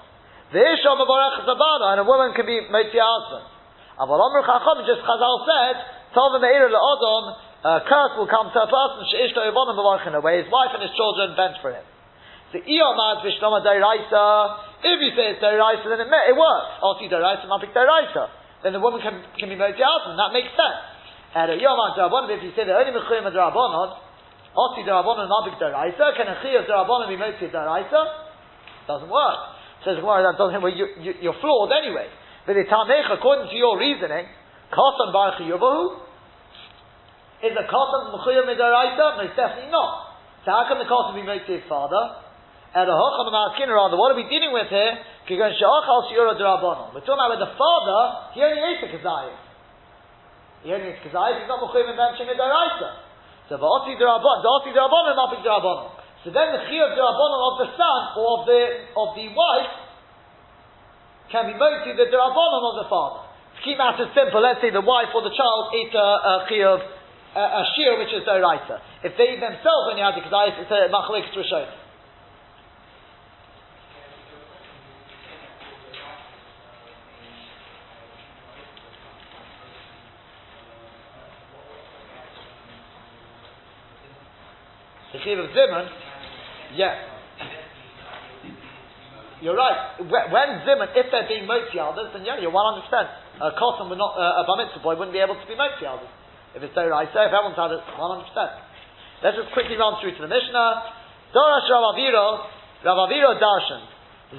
[0.51, 3.47] The Isha mevarich zabana and a woman can be motzi husband.
[3.95, 5.77] Aval Amr Chacham, just Chazal said,
[6.19, 10.41] Tov Meir Le'odom, Uh, a curse will come to a person, she'ishto yivonim b'varchin where
[10.41, 11.85] his wife and his children bench for him.
[12.57, 16.73] The iyomad vishloma deraisa, if you say it's deraisa, then it, it works.
[16.81, 18.33] Oti deraisa, mapik deraisa.
[18.65, 20.81] Then the woman can, can be moti and that makes sense.
[21.37, 23.93] And a derabonim, if you say the only mechuyim of derabonon,
[24.57, 28.03] oti derabonon mapik deraisa, can a chiyah derabonon be moti deraisa?
[28.89, 29.61] Doesn't work.
[29.85, 32.09] Says the Gemara, that doesn't, well, you, you, you're flawed anyway.
[32.45, 34.29] But the Tamech, according to your reasoning,
[34.73, 36.10] Katan Baruch Yubahu,
[37.41, 39.17] is a cotton mechuyah midaraita?
[39.17, 40.11] No, it's definitely not.
[40.45, 42.21] So how can the cotton be made to his father?
[42.71, 44.95] And a hocham ma'askin rather, what are we dealing with here?
[45.27, 48.01] We're talking about the father,
[48.35, 49.43] he only ate a kazayis.
[50.63, 53.11] He only ate kazayis, he's not mechuyah benching midaraita.
[53.51, 55.99] So v'oti d'rabanon, v'oti d'rabanon, not big d'rabanon.
[56.23, 58.63] So then the chiyah d'rabanon of the son, or of the,
[58.95, 59.75] of the wife,
[61.35, 63.27] can be made to the d'rabanon of the father.
[63.59, 66.47] To keep matters simple, let's say the wife or the child ate uh, a, a
[66.47, 67.00] chiyah
[67.37, 68.81] a, a shear which is Doraita.
[69.05, 71.67] If they themselves only had the it's a Machalik Rishon.
[85.13, 85.89] The Chiv of Zimun,
[86.75, 86.95] yeah.
[89.43, 89.99] You're right.
[89.99, 92.87] When Zimun, if they're being Motzi elders, then yeah, you're 100%.
[93.41, 96.09] A cotton would not, uh, a Bar boy wouldn't be able to be Motzi elders.
[96.55, 98.71] If it's Doraisa, if everyone's had it, 100%.
[99.23, 100.69] Let's just quickly run through to the Mishnah.
[101.31, 102.27] Dorash Rav Aviro,
[102.83, 103.83] Rav Aviro Darshan.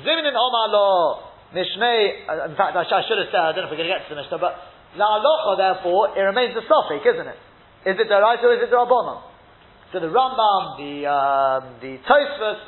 [0.04, 3.76] Zimnin Omar Lo, Mishmei, uh, in fact, I, should have said, I don't know if
[3.76, 4.56] we're going to get to the Mishnah, but
[4.96, 7.40] La Alocha, therefore, it remains a Sophic, isn't it?
[7.88, 9.24] Is it Doraisa or is it Rabbanon?
[9.92, 12.60] So the Rambam, the, um, the Tosfos,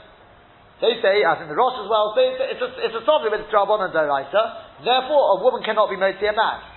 [0.84, 3.40] they say, as in the Rosh as well, say it's a, it's a Sophic, but
[3.40, 4.84] it's Rabbanon Doraisa.
[4.84, 6.73] Therefore, a woman cannot be made to a man.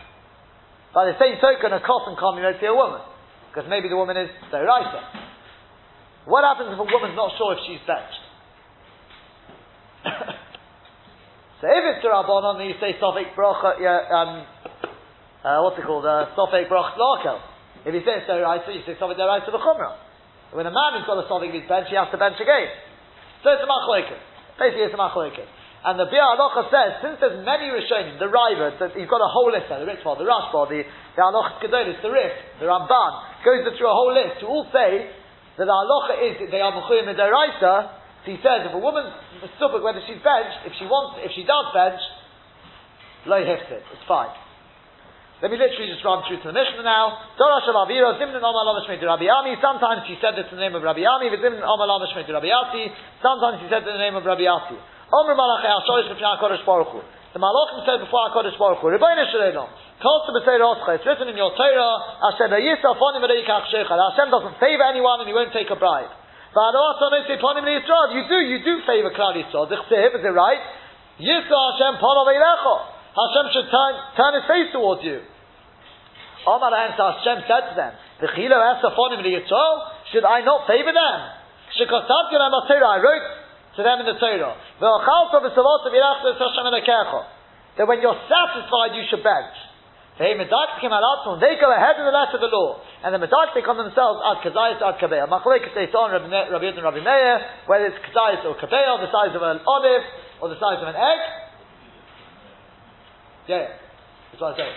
[0.97, 3.05] By the same token, a cotton can't be made to a woman.
[3.53, 5.29] Because maybe the woman is Doraisa.
[6.25, 8.25] What happens if a woman's not sure if she's benched?
[11.61, 14.49] so if it's Rabbanon, then you say Sofik Brocha, yeah, um,
[15.45, 16.09] uh, what's it called?
[16.09, 17.45] Uh, Sofik Broch Lakel.
[17.85, 20.01] If you say it's Doraisa, you say Sofik Doraisa B'chumrah.
[20.57, 22.73] When a man has got a Sofik he's bench, he has to bench again.
[23.45, 24.17] So it's a Machloikin.
[24.57, 25.45] Basically, it's a Machloikin.
[25.87, 29.55] And the Halacha says, since there's many Rishonim, the Riva, that you've got a whole
[29.55, 33.63] list there, the Ritva, the Rashba, the, the Halacha Kedolis, the Rif, the Ramban, goes
[33.79, 35.15] through a whole list to all say
[35.55, 39.15] that the Halacha is they are Mechuyim Midaraisa, so he says if a woman's
[39.63, 42.03] stupid whether she's benched, if she wants, if she does bench,
[43.31, 44.35] lo hifted, it's fine.
[45.39, 47.31] Let me literally just run through to the Mishnah now.
[47.39, 47.95] Sometimes
[50.11, 51.31] he said it in the name of Rabbi Ami.
[51.31, 51.63] Sometimes
[53.63, 54.81] he said it in the name of Rabbi Asi.
[55.13, 57.01] Omer HaKodesh Baruch Hu.
[57.33, 59.69] The Malachim said before HaKodesh Baruch Hu, Ribono Shel Olam,
[60.03, 63.95] Kol to B'Seir Oscha, it's written in your Torah, Hashem Fonim V'Reikach Shechad.
[63.95, 66.11] Hashem doesn't favor anyone and he won't take a bribe.
[66.57, 69.69] You do, you do favor Klal Yisrael.
[69.69, 70.63] Is it right?
[71.21, 72.75] Yisra Hashem Panav Eilecho.
[73.15, 75.21] Hashem should turn, turn his face towards you.
[76.47, 77.93] Omar Hashem said to them,
[78.23, 79.77] V'chilo Esafonim Yisrael,
[80.13, 81.21] should I not favor them?
[81.79, 83.46] Shekosat Yonam I wrote
[83.77, 84.57] to them in the Torah.
[87.77, 89.57] That when you're satisfied, you should bench.
[90.17, 92.81] The Madak came around, they go ahead of the letter of the law.
[93.05, 95.29] And the Medaktik on themselves ad kazayis ad kabeya.
[95.29, 97.37] Machlekes they saw Rabbi Yud and Rabbi Meir,
[97.69, 100.05] whether it's kazayis or kabeya, the size of an olive,
[100.41, 101.21] or the size of an egg.
[103.45, 103.77] Yeah,
[104.33, 104.73] that's what I say.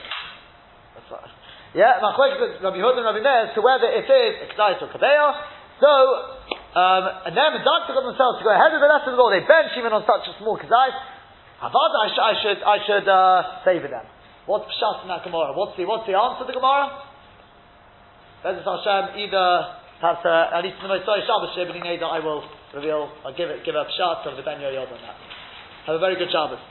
[0.99, 1.23] That's what,
[1.71, 5.39] yeah, Machlekes Rabbi Yud and Rabbi Meir, to whether it is kazayis or kabeya.
[5.79, 5.87] So,
[6.69, 9.19] um, and then the doctor got themselves to go ahead of the rest of the
[9.19, 9.33] law.
[9.33, 10.89] They bench even on such a small kazai.
[11.65, 14.05] Havad, I, sh- I should, I should uh, favor them.
[14.45, 15.57] What's pshat in that Gemara?
[15.57, 17.09] What's the, what's the answer to the Gemara?
[18.45, 19.45] Bezos Hashem, either
[19.99, 23.35] perhaps uh, at least in the most sorry Shabbos Shebini that I will reveal, I'll
[23.35, 25.17] give it, give a pshat of the Ben Yehoyada on that.
[25.89, 26.61] Have a very good Shabbos.